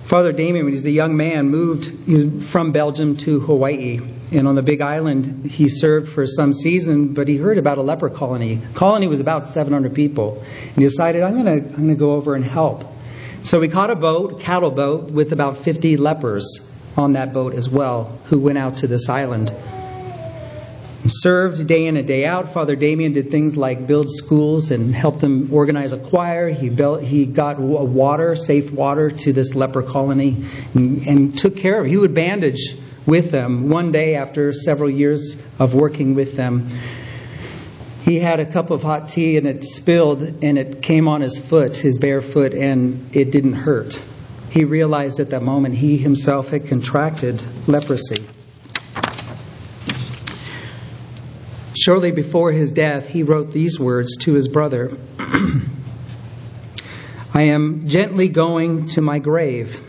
Father 0.05 0.31
Damien, 0.31 0.65
when 0.65 0.71
he 0.73 0.77
was 0.77 0.85
a 0.85 0.89
young 0.89 1.15
man, 1.15 1.49
moved 1.49 2.45
from 2.45 2.71
Belgium 2.71 3.17
to 3.17 3.41
Hawaii. 3.41 3.99
And 4.31 4.47
on 4.47 4.55
the 4.55 4.63
Big 4.63 4.79
Island, 4.81 5.45
he 5.45 5.67
served 5.67 6.09
for 6.09 6.25
some 6.25 6.53
season, 6.53 7.13
but 7.13 7.27
he 7.27 7.37
heard 7.37 7.57
about 7.57 7.77
a 7.77 7.81
leper 7.81 8.09
colony. 8.09 8.61
Colony 8.75 9.07
was 9.07 9.19
about 9.19 9.45
700 9.45 9.93
people. 9.93 10.41
And 10.41 10.75
he 10.75 10.83
decided, 10.83 11.21
I'm 11.21 11.33
going 11.33 11.45
to 11.45 11.75
I'm 11.75 11.87
to 11.89 11.95
go 11.95 12.13
over 12.13 12.35
and 12.35 12.45
help. 12.45 12.85
So 13.43 13.59
we 13.59 13.67
caught 13.67 13.89
a 13.89 13.95
boat, 13.95 14.39
cattle 14.39 14.71
boat, 14.71 15.11
with 15.11 15.33
about 15.33 15.57
50 15.57 15.97
lepers 15.97 16.71
on 16.95 17.13
that 17.13 17.33
boat 17.33 17.53
as 17.55 17.69
well, 17.69 18.19
who 18.25 18.39
went 18.39 18.57
out 18.57 18.77
to 18.77 18.87
this 18.87 19.09
island 19.09 19.51
served 21.07 21.67
day 21.67 21.87
in 21.87 21.97
and 21.97 22.07
day 22.07 22.25
out. 22.25 22.53
Father 22.53 22.75
Damien 22.75 23.13
did 23.13 23.31
things 23.31 23.57
like 23.57 23.87
build 23.87 24.09
schools 24.09 24.71
and 24.71 24.93
help 24.93 25.19
them 25.19 25.53
organize 25.53 25.93
a 25.93 25.97
choir. 25.97 26.49
He 26.49 26.69
built, 26.69 27.01
he 27.01 27.25
got 27.25 27.59
water, 27.59 28.35
safe 28.35 28.71
water 28.71 29.09
to 29.09 29.33
this 29.33 29.55
leper 29.55 29.83
colony, 29.83 30.43
and, 30.73 31.05
and 31.07 31.37
took 31.37 31.57
care 31.57 31.79
of. 31.79 31.85
It. 31.85 31.89
He 31.89 31.97
would 31.97 32.13
bandage 32.13 32.75
with 33.05 33.31
them. 33.31 33.69
One 33.69 33.91
day, 33.91 34.15
after 34.15 34.51
several 34.51 34.89
years 34.89 35.41
of 35.59 35.73
working 35.73 36.15
with 36.15 36.35
them, 36.35 36.69
he 38.03 38.19
had 38.19 38.39
a 38.39 38.45
cup 38.45 38.71
of 38.71 38.81
hot 38.81 39.09
tea 39.09 39.37
and 39.37 39.47
it 39.47 39.63
spilled 39.63 40.21
and 40.43 40.57
it 40.57 40.81
came 40.81 41.07
on 41.07 41.21
his 41.21 41.37
foot, 41.37 41.77
his 41.77 41.97
bare 41.97 42.21
foot, 42.21 42.53
and 42.53 43.15
it 43.15 43.31
didn't 43.31 43.53
hurt. 43.53 44.01
He 44.49 44.65
realized 44.65 45.19
at 45.19 45.29
that 45.29 45.43
moment 45.43 45.75
he 45.75 45.97
himself 45.97 46.49
had 46.49 46.67
contracted 46.67 47.45
leprosy. 47.67 48.27
Shortly 51.73 52.11
before 52.11 52.51
his 52.51 52.71
death, 52.71 53.07
he 53.07 53.23
wrote 53.23 53.53
these 53.53 53.79
words 53.79 54.17
to 54.17 54.33
his 54.33 54.47
brother 54.47 54.91
I 57.33 57.43
am 57.43 57.87
gently 57.87 58.27
going 58.27 58.87
to 58.89 59.01
my 59.01 59.19
grave. 59.19 59.81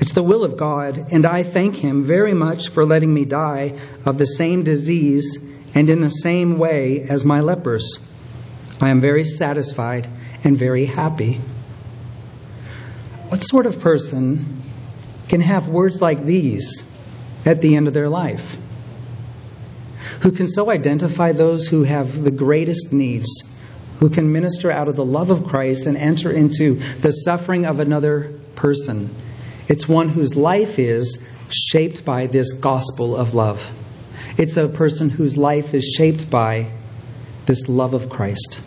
It's 0.00 0.12
the 0.12 0.22
will 0.22 0.44
of 0.44 0.56
God, 0.56 1.12
and 1.12 1.24
I 1.26 1.42
thank 1.42 1.76
Him 1.76 2.04
very 2.04 2.34
much 2.34 2.70
for 2.70 2.84
letting 2.84 3.12
me 3.12 3.24
die 3.24 3.78
of 4.04 4.18
the 4.18 4.26
same 4.26 4.62
disease 4.62 5.38
and 5.74 5.88
in 5.88 6.00
the 6.00 6.10
same 6.10 6.58
way 6.58 7.06
as 7.08 7.24
my 7.24 7.40
lepers. 7.40 8.10
I 8.80 8.90
am 8.90 9.00
very 9.00 9.24
satisfied 9.24 10.08
and 10.42 10.58
very 10.58 10.84
happy. 10.84 11.40
What 13.28 13.42
sort 13.42 13.66
of 13.66 13.80
person 13.80 14.62
can 15.28 15.40
have 15.40 15.68
words 15.68 16.02
like 16.02 16.24
these 16.24 16.82
at 17.46 17.62
the 17.62 17.76
end 17.76 17.88
of 17.88 17.94
their 17.94 18.08
life? 18.08 18.58
who 20.20 20.32
can 20.32 20.48
so 20.48 20.70
identify 20.70 21.32
those 21.32 21.66
who 21.66 21.82
have 21.82 22.22
the 22.22 22.30
greatest 22.30 22.92
needs, 22.92 23.42
who 23.98 24.08
can 24.08 24.32
minister 24.32 24.70
out 24.70 24.88
of 24.88 24.96
the 24.96 25.04
love 25.04 25.30
of 25.30 25.44
Christ 25.46 25.86
and 25.86 25.96
enter 25.96 26.30
into 26.30 26.76
the 27.00 27.10
suffering 27.10 27.66
of 27.66 27.80
another 27.80 28.32
person. 28.54 29.14
It's 29.68 29.88
one 29.88 30.08
whose 30.08 30.36
life 30.36 30.78
is 30.78 31.18
shaped 31.50 32.04
by 32.04 32.26
this 32.26 32.52
gospel 32.52 33.16
of 33.16 33.34
love. 33.34 33.66
It's 34.36 34.56
a 34.56 34.68
person 34.68 35.10
whose 35.10 35.36
life 35.36 35.74
is 35.74 35.94
shaped 35.96 36.30
by 36.30 36.70
this 37.46 37.68
love 37.68 37.94
of 37.94 38.08
Christ. 38.08 38.60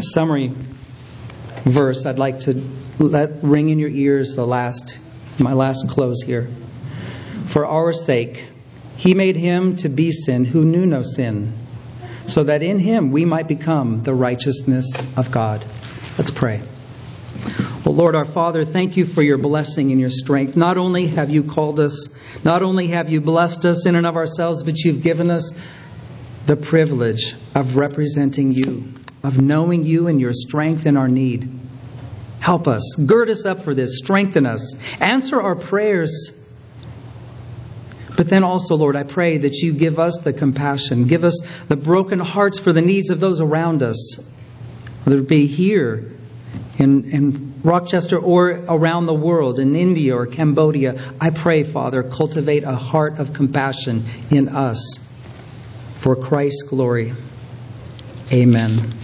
Summary 0.00 0.52
verse 1.64 2.04
I'd 2.04 2.18
like 2.18 2.40
to 2.40 2.62
let 2.98 3.42
ring 3.42 3.70
in 3.70 3.78
your 3.78 3.90
ears 3.90 4.34
the 4.34 4.46
last 4.46 4.98
my 5.38 5.52
last 5.52 5.88
close 5.88 6.22
here. 6.22 6.48
For 7.46 7.66
our 7.66 7.92
sake, 7.92 8.48
he 8.96 9.14
made 9.14 9.36
him 9.36 9.76
to 9.78 9.88
be 9.88 10.12
sin 10.12 10.44
who 10.44 10.64
knew 10.64 10.86
no 10.86 11.02
sin, 11.02 11.52
so 12.26 12.44
that 12.44 12.62
in 12.62 12.78
him 12.78 13.10
we 13.10 13.24
might 13.24 13.48
become 13.48 14.02
the 14.02 14.14
righteousness 14.14 14.96
of 15.16 15.30
God. 15.30 15.64
Let's 16.18 16.30
pray. 16.30 16.62
Well, 17.84 17.94
Lord 17.94 18.14
our 18.14 18.24
Father, 18.24 18.64
thank 18.64 18.96
you 18.96 19.04
for 19.04 19.22
your 19.22 19.38
blessing 19.38 19.90
and 19.90 20.00
your 20.00 20.10
strength. 20.10 20.56
Not 20.56 20.78
only 20.78 21.08
have 21.08 21.28
you 21.28 21.42
called 21.42 21.80
us, 21.80 22.08
not 22.42 22.62
only 22.62 22.88
have 22.88 23.10
you 23.10 23.20
blessed 23.20 23.66
us 23.66 23.86
in 23.86 23.94
and 23.94 24.06
of 24.06 24.16
ourselves, 24.16 24.62
but 24.62 24.78
you've 24.78 25.02
given 25.02 25.30
us 25.30 25.52
the 26.46 26.56
privilege 26.56 27.34
of 27.54 27.76
representing 27.76 28.52
you, 28.52 28.84
of 29.22 29.40
knowing 29.40 29.84
you 29.84 30.06
and 30.08 30.20
your 30.20 30.32
strength 30.32 30.86
and 30.86 30.96
our 30.96 31.08
need. 31.08 31.50
Help 32.40 32.68
us. 32.68 32.94
Gird 32.96 33.30
us 33.30 33.46
up 33.46 33.62
for 33.62 33.74
this. 33.74 33.98
Strengthen 33.98 34.46
us. 34.46 34.74
Answer 35.00 35.40
our 35.40 35.56
prayers. 35.56 36.43
But 38.16 38.28
then 38.28 38.44
also, 38.44 38.76
Lord, 38.76 38.96
I 38.96 39.02
pray 39.02 39.38
that 39.38 39.54
you 39.54 39.72
give 39.72 39.98
us 39.98 40.18
the 40.18 40.32
compassion, 40.32 41.06
give 41.06 41.24
us 41.24 41.40
the 41.68 41.76
broken 41.76 42.20
hearts 42.20 42.60
for 42.60 42.72
the 42.72 42.82
needs 42.82 43.10
of 43.10 43.20
those 43.20 43.40
around 43.40 43.82
us, 43.82 44.16
whether 45.04 45.18
it 45.18 45.28
be 45.28 45.46
here 45.46 46.12
in, 46.78 47.10
in 47.10 47.54
Rochester 47.62 48.18
or 48.18 48.50
around 48.50 49.06
the 49.06 49.14
world, 49.14 49.58
in 49.58 49.74
India 49.74 50.14
or 50.14 50.26
Cambodia. 50.26 51.00
I 51.20 51.30
pray, 51.30 51.64
Father, 51.64 52.02
cultivate 52.02 52.64
a 52.64 52.76
heart 52.76 53.18
of 53.18 53.32
compassion 53.32 54.04
in 54.30 54.48
us 54.48 54.96
for 55.98 56.14
Christ's 56.14 56.62
glory. 56.62 57.14
Amen. 58.32 59.03